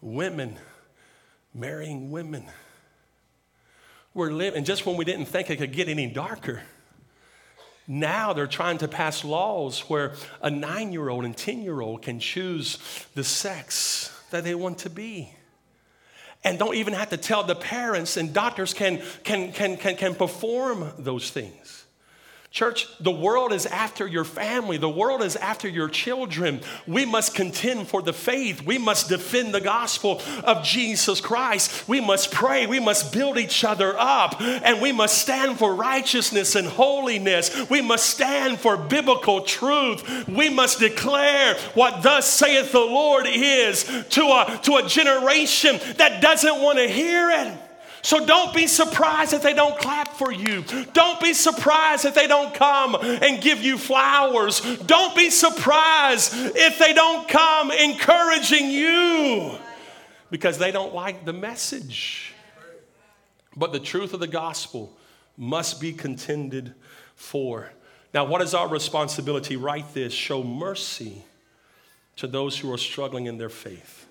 women 0.00 0.56
marrying 1.54 2.10
women. 2.10 2.44
We're 4.14 4.30
living, 4.30 4.58
and 4.58 4.66
just 4.66 4.86
when 4.86 4.96
we 4.96 5.04
didn't 5.04 5.26
think 5.26 5.50
it 5.50 5.56
could 5.56 5.72
get 5.72 5.88
any 5.88 6.06
darker, 6.06 6.62
now 7.88 8.34
they're 8.34 8.46
trying 8.46 8.78
to 8.78 8.88
pass 8.88 9.24
laws 9.24 9.80
where 9.88 10.12
a 10.42 10.50
nine 10.50 10.92
year 10.92 11.08
old 11.08 11.24
and 11.24 11.34
10 11.34 11.62
year 11.62 11.80
old 11.80 12.02
can 12.02 12.20
choose 12.20 12.78
the 13.14 13.24
sex 13.24 14.14
that 14.30 14.44
they 14.44 14.54
want 14.54 14.78
to 14.78 14.90
be. 14.90 15.32
And 16.44 16.58
don't 16.58 16.76
even 16.76 16.92
have 16.92 17.10
to 17.10 17.16
tell 17.16 17.42
the 17.42 17.56
parents, 17.56 18.16
and 18.16 18.32
doctors 18.32 18.72
can, 18.72 19.02
can, 19.24 19.52
can, 19.52 19.76
can, 19.76 19.96
can 19.96 20.14
perform 20.14 20.92
those 20.98 21.30
things. 21.30 21.84
Church, 22.50 22.88
the 22.98 23.12
world 23.12 23.52
is 23.52 23.66
after 23.66 24.06
your 24.06 24.24
family. 24.24 24.78
The 24.78 24.88
world 24.88 25.22
is 25.22 25.36
after 25.36 25.68
your 25.68 25.88
children. 25.88 26.62
We 26.86 27.04
must 27.04 27.34
contend 27.34 27.88
for 27.88 28.00
the 28.00 28.14
faith. 28.14 28.62
We 28.62 28.78
must 28.78 29.10
defend 29.10 29.52
the 29.52 29.60
gospel 29.60 30.22
of 30.44 30.64
Jesus 30.64 31.20
Christ. 31.20 31.86
We 31.86 32.00
must 32.00 32.32
pray. 32.32 32.66
We 32.66 32.80
must 32.80 33.12
build 33.12 33.36
each 33.36 33.64
other 33.64 33.94
up. 33.98 34.40
And 34.40 34.80
we 34.80 34.92
must 34.92 35.18
stand 35.18 35.58
for 35.58 35.74
righteousness 35.74 36.54
and 36.54 36.66
holiness. 36.66 37.68
We 37.68 37.82
must 37.82 38.06
stand 38.08 38.58
for 38.58 38.78
biblical 38.78 39.42
truth. 39.42 40.26
We 40.26 40.48
must 40.48 40.80
declare 40.80 41.54
what 41.74 42.02
thus 42.02 42.26
saith 42.32 42.72
the 42.72 42.78
Lord 42.78 43.26
is 43.28 43.84
to 43.84 44.22
a, 44.22 44.58
to 44.62 44.76
a 44.76 44.88
generation 44.88 45.78
that 45.98 46.22
doesn't 46.22 46.62
want 46.62 46.78
to 46.78 46.88
hear 46.88 47.30
it. 47.30 47.58
So 48.02 48.24
don't 48.24 48.54
be 48.54 48.66
surprised 48.66 49.32
if 49.32 49.42
they 49.42 49.54
don't 49.54 49.78
clap 49.78 50.14
for 50.14 50.32
you. 50.32 50.64
Don't 50.92 51.20
be 51.20 51.34
surprised 51.34 52.04
if 52.04 52.14
they 52.14 52.26
don't 52.26 52.54
come 52.54 52.94
and 52.94 53.42
give 53.42 53.60
you 53.60 53.76
flowers. 53.76 54.60
Don't 54.86 55.16
be 55.16 55.30
surprised 55.30 56.32
if 56.34 56.78
they 56.78 56.94
don't 56.94 57.28
come 57.28 57.70
encouraging 57.70 58.70
you 58.70 59.58
because 60.30 60.58
they 60.58 60.70
don't 60.70 60.94
like 60.94 61.24
the 61.24 61.32
message. 61.32 62.34
But 63.56 63.72
the 63.72 63.80
truth 63.80 64.14
of 64.14 64.20
the 64.20 64.28
gospel 64.28 64.96
must 65.36 65.80
be 65.80 65.92
contended 65.92 66.74
for. 67.16 67.72
Now, 68.14 68.24
what 68.24 68.42
is 68.42 68.54
our 68.54 68.68
responsibility? 68.68 69.56
Write 69.56 69.92
this 69.94 70.12
show 70.12 70.42
mercy 70.42 71.24
to 72.16 72.26
those 72.26 72.58
who 72.58 72.72
are 72.72 72.78
struggling 72.78 73.26
in 73.26 73.38
their 73.38 73.48
faith. 73.48 74.06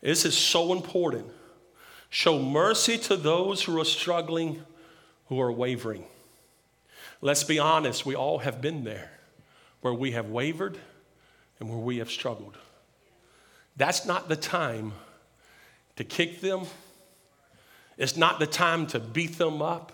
This 0.00 0.24
is 0.24 0.36
so 0.36 0.72
important 0.72 1.26
Show 2.10 2.38
mercy 2.38 2.98
to 2.98 3.16
those 3.16 3.62
who 3.62 3.78
are 3.80 3.84
struggling, 3.84 4.62
who 5.26 5.40
are 5.40 5.52
wavering. 5.52 6.04
Let's 7.20 7.44
be 7.44 7.58
honest, 7.58 8.06
we 8.06 8.14
all 8.14 8.38
have 8.38 8.60
been 8.60 8.84
there 8.84 9.10
where 9.80 9.94
we 9.94 10.12
have 10.12 10.30
wavered 10.30 10.78
and 11.60 11.68
where 11.68 11.78
we 11.78 11.98
have 11.98 12.10
struggled. 12.10 12.56
That's 13.76 14.06
not 14.06 14.28
the 14.28 14.36
time 14.36 14.92
to 15.96 16.04
kick 16.04 16.40
them. 16.40 16.66
It's 17.96 18.16
not 18.16 18.38
the 18.38 18.46
time 18.46 18.86
to 18.88 19.00
beat 19.00 19.38
them 19.38 19.60
up. 19.60 19.92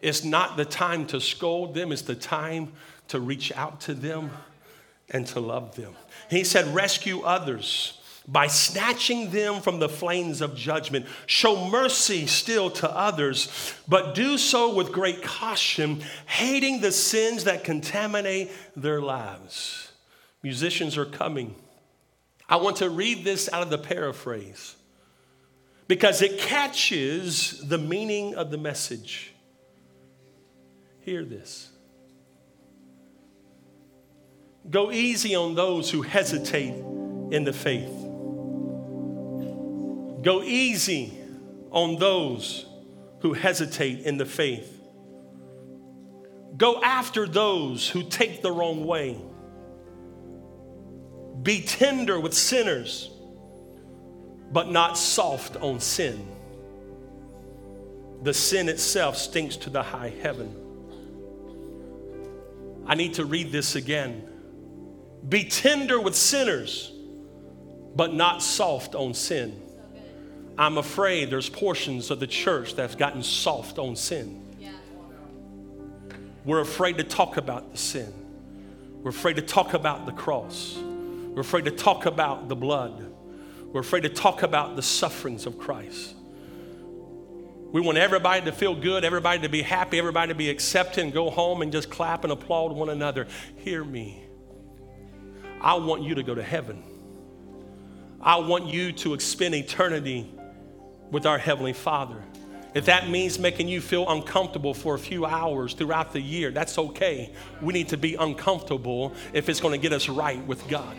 It's 0.00 0.24
not 0.24 0.56
the 0.56 0.64
time 0.64 1.06
to 1.08 1.20
scold 1.20 1.74
them, 1.74 1.92
it's 1.92 2.02
the 2.02 2.14
time 2.14 2.72
to 3.08 3.20
reach 3.20 3.52
out 3.52 3.80
to 3.82 3.94
them 3.94 4.30
and 5.10 5.26
to 5.28 5.40
love 5.40 5.76
them. 5.76 5.94
He 6.30 6.44
said, 6.44 6.74
Rescue 6.74 7.20
others 7.20 7.98
by 8.26 8.46
snatching 8.46 9.30
them 9.30 9.60
from 9.60 9.78
the 9.78 9.88
flames 9.88 10.40
of 10.40 10.54
judgment. 10.54 11.06
Show 11.26 11.68
mercy 11.68 12.26
still 12.26 12.70
to 12.70 12.90
others, 12.90 13.74
but 13.88 14.14
do 14.14 14.38
so 14.38 14.74
with 14.74 14.92
great 14.92 15.22
caution, 15.22 16.02
hating 16.26 16.80
the 16.80 16.92
sins 16.92 17.44
that 17.44 17.64
contaminate 17.64 18.50
their 18.76 19.00
lives. 19.00 19.92
Musicians 20.42 20.96
are 20.96 21.06
coming. 21.06 21.54
I 22.48 22.56
want 22.56 22.76
to 22.76 22.90
read 22.90 23.24
this 23.24 23.48
out 23.52 23.62
of 23.62 23.70
the 23.70 23.78
paraphrase 23.78 24.76
because 25.88 26.22
it 26.22 26.38
catches 26.38 27.66
the 27.68 27.78
meaning 27.78 28.34
of 28.34 28.50
the 28.50 28.58
message. 28.58 29.32
Hear 31.00 31.24
this. 31.24 31.70
Go 34.70 34.92
easy 34.92 35.34
on 35.34 35.54
those 35.54 35.90
who 35.90 36.02
hesitate 36.02 36.74
in 37.32 37.44
the 37.44 37.52
faith. 37.52 38.01
Go 40.22 40.42
easy 40.42 41.12
on 41.70 41.96
those 41.96 42.66
who 43.20 43.32
hesitate 43.32 44.00
in 44.00 44.18
the 44.18 44.26
faith. 44.26 44.80
Go 46.56 46.80
after 46.82 47.26
those 47.26 47.88
who 47.88 48.02
take 48.02 48.42
the 48.42 48.52
wrong 48.52 48.84
way. 48.84 49.16
Be 51.42 51.62
tender 51.62 52.20
with 52.20 52.34
sinners, 52.34 53.10
but 54.52 54.70
not 54.70 54.98
soft 54.98 55.56
on 55.56 55.80
sin. 55.80 56.28
The 58.22 58.34
sin 58.34 58.68
itself 58.68 59.16
stinks 59.16 59.56
to 59.56 59.70
the 59.70 59.82
high 59.82 60.12
heaven. 60.22 60.54
I 62.86 62.94
need 62.94 63.14
to 63.14 63.24
read 63.24 63.50
this 63.50 63.74
again. 63.74 64.28
Be 65.28 65.44
tender 65.44 66.00
with 66.00 66.14
sinners, 66.14 66.92
but 67.96 68.12
not 68.12 68.42
soft 68.42 68.94
on 68.94 69.14
sin. 69.14 69.61
I'm 70.58 70.78
afraid 70.78 71.30
there's 71.30 71.48
portions 71.48 72.10
of 72.10 72.20
the 72.20 72.26
church 72.26 72.74
that's 72.74 72.94
gotten 72.94 73.22
soft 73.22 73.78
on 73.78 73.96
sin. 73.96 74.40
We're 76.44 76.60
afraid 76.60 76.98
to 76.98 77.04
talk 77.04 77.36
about 77.36 77.72
the 77.72 77.78
sin. 77.78 78.12
We're 79.02 79.10
afraid 79.10 79.36
to 79.36 79.42
talk 79.42 79.74
about 79.74 80.06
the 80.06 80.12
cross. 80.12 80.76
We're 80.76 81.40
afraid 81.40 81.64
to 81.66 81.70
talk 81.70 82.06
about 82.06 82.48
the 82.48 82.56
blood. 82.56 83.12
We're 83.72 83.80
afraid 83.80 84.02
to 84.02 84.08
talk 84.08 84.42
about 84.42 84.76
the 84.76 84.82
sufferings 84.82 85.46
of 85.46 85.58
Christ. 85.58 86.14
We 87.72 87.80
want 87.80 87.96
everybody 87.96 88.44
to 88.44 88.52
feel 88.52 88.74
good, 88.74 89.02
everybody 89.02 89.40
to 89.42 89.48
be 89.48 89.62
happy, 89.62 89.98
everybody 89.98 90.30
to 90.30 90.34
be 90.34 90.50
accepted, 90.50 91.04
and 91.04 91.12
go 91.12 91.30
home 91.30 91.62
and 91.62 91.72
just 91.72 91.88
clap 91.88 92.24
and 92.24 92.32
applaud 92.32 92.72
one 92.72 92.90
another. 92.90 93.26
Hear 93.56 93.82
me. 93.82 94.22
I 95.60 95.74
want 95.74 96.02
you 96.02 96.16
to 96.16 96.22
go 96.22 96.34
to 96.34 96.42
heaven. 96.42 96.82
I 98.20 98.36
want 98.36 98.66
you 98.66 98.92
to 98.92 99.18
spend 99.20 99.54
eternity 99.54 100.30
with 101.12 101.26
our 101.26 101.38
Heavenly 101.38 101.74
Father. 101.74 102.16
If 102.74 102.86
that 102.86 103.10
means 103.10 103.38
making 103.38 103.68
you 103.68 103.82
feel 103.82 104.08
uncomfortable 104.08 104.72
for 104.72 104.94
a 104.94 104.98
few 104.98 105.26
hours 105.26 105.74
throughout 105.74 106.12
the 106.12 106.20
year, 106.20 106.50
that's 106.50 106.78
okay. 106.78 107.32
We 107.60 107.74
need 107.74 107.90
to 107.90 107.98
be 107.98 108.14
uncomfortable 108.14 109.12
if 109.34 109.48
it's 109.48 109.60
going 109.60 109.72
to 109.72 109.78
get 109.78 109.92
us 109.92 110.08
right 110.08 110.44
with 110.46 110.66
God. 110.68 110.96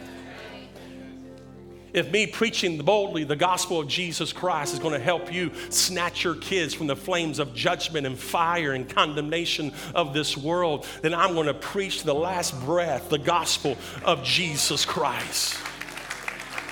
If 1.94 2.12
me 2.12 2.26
preaching 2.26 2.80
boldly 2.80 3.24
the 3.24 3.36
gospel 3.36 3.80
of 3.80 3.88
Jesus 3.88 4.34
Christ 4.34 4.74
is 4.74 4.80
going 4.80 4.94
to 4.94 5.00
help 5.00 5.32
you 5.32 5.52
snatch 5.70 6.24
your 6.24 6.36
kids 6.36 6.74
from 6.74 6.88
the 6.88 6.96
flames 6.96 7.38
of 7.38 7.54
judgment 7.54 8.08
and 8.08 8.18
fire 8.18 8.74
and 8.74 8.90
condemnation 8.90 9.72
of 9.94 10.14
this 10.14 10.36
world, 10.36 10.88
then 11.02 11.14
I'm 11.14 11.36
going 11.36 11.48
to 11.48 11.54
preach 11.54 12.04
the 12.04 12.16
last 12.16 12.60
breath 12.66 13.10
the 13.10 13.20
gospel 13.20 13.78
of 14.04 14.24
Jesus 14.24 14.86
Christ. 14.86 15.56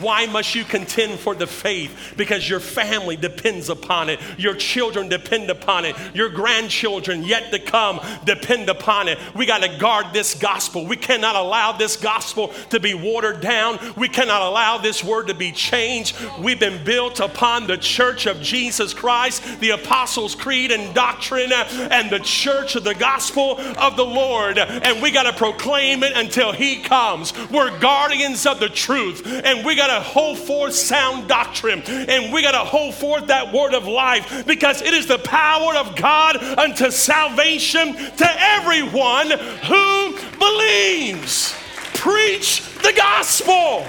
Why 0.02 0.26
must 0.26 0.56
you 0.56 0.64
contend 0.64 1.20
for 1.20 1.36
the 1.36 1.48
faith? 1.48 2.14
Because 2.18 2.50
your 2.50 2.60
family 2.60 3.16
depends 3.16 3.70
upon 3.70 4.10
it. 4.10 4.20
Your 4.38 4.56
children 4.56 5.08
depend 5.08 5.50
upon 5.50 5.86
it. 5.86 5.96
Your 6.14 6.30
grandchildren 6.30 7.24
yet 7.24 7.52
to 7.52 7.60
come 7.60 8.00
depend 8.26 8.70
upon 8.70 9.08
it. 9.08 9.18
We 9.36 9.46
got 9.46 9.62
to 9.64 9.78
guard 9.78 10.08
this 10.14 10.36
gospel. 10.36 10.86
We 10.86 10.98
cannot 10.98 11.36
allow 11.36 11.72
this 11.74 11.96
gospel 11.96 12.50
to 12.70 12.80
be 12.80 12.94
watered 12.94 13.42
down. 13.42 13.80
We 13.96 14.10
cannot 14.10 14.42
allow 14.42 14.78
this 14.78 15.04
word 15.04 15.28
to 15.28 15.34
be 15.34 15.52
changed. 15.52 16.16
We've 16.40 16.60
been 16.60 16.84
built 16.84 17.20
upon 17.20 17.68
the 17.68 17.78
church 17.78 18.26
of 18.26 18.42
Jesus 18.42 18.94
Christ, 18.94 19.60
the 19.60 19.72
Apostles' 19.72 20.36
Creed 20.36 20.72
and 20.72 20.94
doctrine, 20.96 21.52
and 21.52 22.10
the 22.10 22.20
church 22.20 22.76
of 22.76 22.84
the 22.84 22.96
gospel 22.96 23.60
of 23.78 23.96
the 23.96 24.06
Lord. 24.06 24.58
And 24.58 25.02
we 25.02 25.12
got 25.12 25.24
to 25.24 25.34
proclaim 25.34 26.04
it 26.04 26.14
until 26.16 26.52
He 26.52 26.82
comes. 26.82 27.34
We're 27.50 27.78
guardians 27.80 28.46
of 28.46 28.60
the 28.60 28.70
truth, 28.70 29.26
and 29.26 29.66
we 29.66 29.76
to 29.96 30.02
hold 30.02 30.38
forth 30.38 30.74
sound 30.74 31.28
doctrine 31.28 31.82
and 31.82 32.34
we 32.34 32.42
got 32.42 32.52
to 32.52 32.60
hold 32.60 32.96
forth 32.96 33.28
that 33.28 33.54
word 33.54 33.74
of 33.74 33.88
life 33.88 34.46
because 34.46 34.82
it 34.82 34.94
is 34.94 35.08
the 35.08 35.20
power 35.20 35.76
of 35.76 35.96
God 35.96 36.38
unto 36.38 36.92
salvation 36.92 37.94
to 37.94 38.28
everyone 38.40 39.32
who 39.32 40.18
believes. 40.38 41.56
Preach 41.94 42.64
the 42.82 42.94
gospel, 42.96 43.86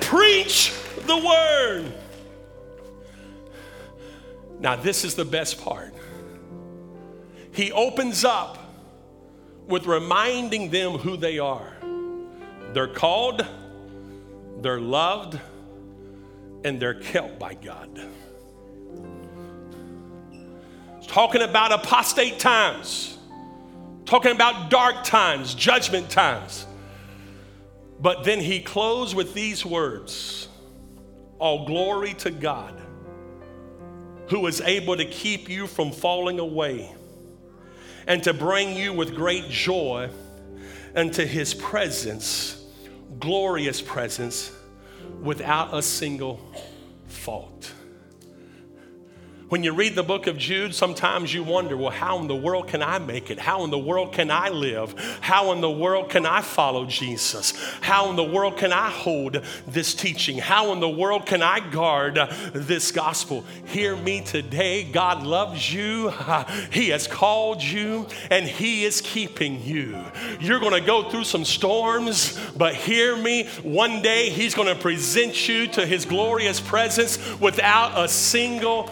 preach 0.00 0.72
the 1.06 1.16
word. 1.16 1.92
Now, 4.60 4.76
this 4.76 5.04
is 5.04 5.14
the 5.14 5.24
best 5.24 5.62
part. 5.62 5.94
He 7.52 7.72
opens 7.72 8.24
up 8.24 8.58
with 9.66 9.86
reminding 9.86 10.70
them 10.70 10.92
who 10.92 11.16
they 11.16 11.38
are. 11.38 11.76
They're 12.72 12.86
called, 12.86 13.46
they're 14.60 14.80
loved, 14.80 15.40
and 16.64 16.80
they're 16.80 16.94
kept 16.94 17.38
by 17.38 17.54
God. 17.54 18.00
It's 20.98 21.06
talking 21.06 21.42
about 21.42 21.72
apostate 21.72 22.38
times, 22.38 23.16
talking 24.04 24.32
about 24.32 24.70
dark 24.70 25.04
times, 25.04 25.54
judgment 25.54 26.10
times. 26.10 26.66
But 28.00 28.24
then 28.24 28.40
he 28.40 28.60
closed 28.60 29.14
with 29.14 29.34
these 29.34 29.64
words 29.64 30.48
All 31.38 31.66
glory 31.66 32.14
to 32.14 32.30
God, 32.30 32.78
who 34.28 34.46
is 34.46 34.60
able 34.60 34.96
to 34.96 35.04
keep 35.04 35.48
you 35.48 35.66
from 35.66 35.90
falling 35.90 36.38
away 36.38 36.94
and 38.06 38.22
to 38.24 38.34
bring 38.34 38.76
you 38.76 38.92
with 38.92 39.14
great 39.14 39.48
joy 39.48 40.10
into 40.94 41.24
his 41.24 41.54
presence 41.54 42.59
glorious 43.18 43.80
presence 43.82 44.52
without 45.20 45.74
a 45.74 45.82
single 45.82 46.40
fault. 47.08 47.72
When 49.50 49.64
you 49.64 49.72
read 49.72 49.96
the 49.96 50.04
book 50.04 50.28
of 50.28 50.38
Jude, 50.38 50.76
sometimes 50.76 51.34
you 51.34 51.42
wonder, 51.42 51.76
well, 51.76 51.90
how 51.90 52.20
in 52.20 52.28
the 52.28 52.36
world 52.36 52.68
can 52.68 52.84
I 52.84 53.00
make 53.00 53.32
it? 53.32 53.38
How 53.40 53.64
in 53.64 53.70
the 53.70 53.78
world 53.80 54.12
can 54.12 54.30
I 54.30 54.48
live? 54.48 54.94
How 55.20 55.50
in 55.50 55.60
the 55.60 55.68
world 55.68 56.08
can 56.08 56.24
I 56.24 56.40
follow 56.40 56.86
Jesus? 56.86 57.60
How 57.80 58.10
in 58.10 58.16
the 58.16 58.22
world 58.22 58.56
can 58.58 58.72
I 58.72 58.90
hold 58.90 59.44
this 59.66 59.92
teaching? 59.92 60.38
How 60.38 60.72
in 60.72 60.78
the 60.78 60.88
world 60.88 61.26
can 61.26 61.42
I 61.42 61.58
guard 61.68 62.20
this 62.52 62.92
gospel? 62.92 63.44
Hear 63.64 63.96
me 63.96 64.20
today. 64.20 64.84
God 64.84 65.24
loves 65.24 65.74
you, 65.74 66.10
He 66.70 66.90
has 66.90 67.08
called 67.08 67.60
you, 67.60 68.06
and 68.30 68.46
He 68.46 68.84
is 68.84 69.00
keeping 69.00 69.60
you. 69.64 70.00
You're 70.38 70.60
going 70.60 70.80
to 70.80 70.86
go 70.86 71.10
through 71.10 71.24
some 71.24 71.44
storms, 71.44 72.38
but 72.56 72.76
hear 72.76 73.16
me. 73.16 73.48
One 73.64 74.00
day 74.00 74.30
He's 74.30 74.54
going 74.54 74.72
to 74.72 74.80
present 74.80 75.48
you 75.48 75.66
to 75.66 75.84
His 75.84 76.04
glorious 76.04 76.60
presence 76.60 77.18
without 77.40 77.98
a 77.98 78.06
single 78.06 78.88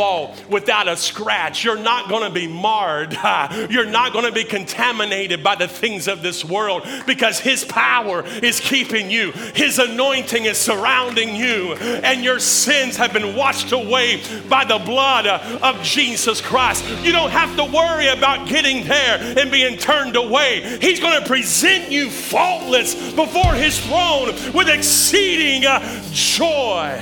fall 0.00 0.34
without 0.48 0.88
a 0.88 0.96
scratch. 0.96 1.62
You're 1.62 1.76
not 1.78 2.08
going 2.08 2.26
to 2.26 2.30
be 2.30 2.48
marred. 2.48 3.12
You're 3.70 3.84
not 3.84 4.14
going 4.14 4.24
to 4.24 4.32
be 4.32 4.44
contaminated 4.44 5.44
by 5.44 5.56
the 5.56 5.68
things 5.68 6.08
of 6.08 6.22
this 6.22 6.42
world 6.42 6.88
because 7.06 7.38
His 7.38 7.66
power 7.66 8.24
is 8.42 8.60
keeping 8.60 9.10
you, 9.10 9.32
His 9.54 9.78
anointing 9.78 10.46
is 10.46 10.56
surrounding 10.56 11.36
you, 11.36 11.74
and 11.74 12.24
your 12.24 12.38
sins 12.38 12.96
have 12.96 13.12
been 13.12 13.36
washed 13.36 13.72
away 13.72 14.22
by 14.48 14.64
the 14.64 14.78
blood 14.78 15.26
of 15.26 15.82
Jesus 15.82 16.40
Christ. 16.40 16.82
You 17.02 17.12
don't 17.12 17.30
have 17.30 17.54
to 17.56 17.64
worry 17.64 18.08
about 18.08 18.48
getting 18.48 18.86
there 18.86 19.18
and 19.38 19.50
being 19.50 19.76
turned 19.76 20.16
away. 20.16 20.78
He's 20.80 20.98
going 20.98 21.20
to 21.20 21.28
present 21.28 21.90
you 21.90 22.08
faultless 22.08 22.94
before 23.12 23.52
His 23.52 23.78
throne 23.86 24.28
with 24.54 24.68
exceeding 24.68 25.66
uh, 25.66 25.80
joy. 26.10 26.98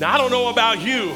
Now, 0.00 0.14
I 0.14 0.18
don't 0.18 0.32
know 0.32 0.48
about 0.48 0.80
you, 0.80 1.14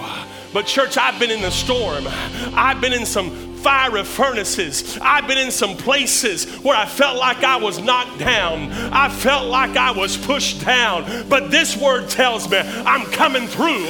but, 0.57 0.65
church, 0.65 0.97
I've 0.97 1.21
been 1.21 1.31
in 1.31 1.43
the 1.43 1.51
storm. 1.51 2.07
I've 2.55 2.81
been 2.81 2.95
in 2.95 3.05
some 3.05 3.29
fiery 3.57 4.05
furnaces. 4.05 4.97
I've 5.03 5.29
been 5.29 5.37
in 5.37 5.51
some 5.51 5.77
places 5.77 6.47
where 6.65 6.75
I 6.75 6.87
felt 6.87 7.19
like 7.19 7.45
I 7.45 7.57
was 7.57 7.79
knocked 7.79 8.19
down. 8.19 8.73
I 8.91 9.11
felt 9.11 9.51
like 9.51 9.77
I 9.77 9.91
was 9.91 10.17
pushed 10.17 10.65
down. 10.65 11.29
But 11.29 11.51
this 11.51 11.77
word 11.77 12.09
tells 12.09 12.51
me 12.51 12.57
I'm 12.57 13.05
coming 13.11 13.47
through 13.47 13.85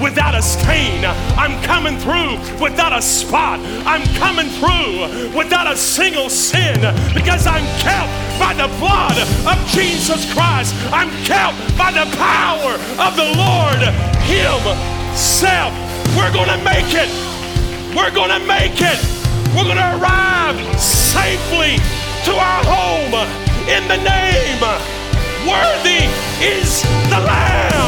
without 0.00 0.36
a 0.36 0.42
stain. 0.42 1.04
I'm 1.04 1.60
coming 1.64 1.98
through 1.98 2.38
without 2.62 2.96
a 2.96 3.02
spot. 3.02 3.58
I'm 3.84 4.04
coming 4.14 4.46
through 4.46 5.36
without 5.36 5.66
a 5.66 5.76
single 5.76 6.30
sin 6.30 6.78
because 7.14 7.48
I'm 7.48 7.66
kept 7.80 8.12
by 8.38 8.54
the 8.54 8.68
blood 8.78 9.18
of 9.18 9.68
Jesus 9.70 10.32
Christ. 10.32 10.72
I'm 10.92 11.10
kept 11.24 11.58
by 11.76 11.90
the 11.90 12.08
power 12.16 12.74
of 13.02 13.16
the 13.16 13.34
Lord 13.34 13.82
Himself. 14.22 15.91
We're 16.16 16.32
going 16.32 16.48
to 16.48 16.62
make 16.64 16.94
it. 16.94 17.10
We're 17.96 18.10
going 18.10 18.30
to 18.30 18.40
make 18.46 18.80
it. 18.80 18.98
We're 19.54 19.64
going 19.64 19.76
to 19.76 19.96
arrive 19.98 20.56
safely 20.80 21.76
to 22.24 22.32
our 22.32 22.64
home 22.64 23.14
in 23.68 23.88
the 23.88 23.96
name. 23.96 24.60
Worthy 25.48 26.06
is 26.40 26.82
the 27.10 27.20
Lamb. 27.20 27.81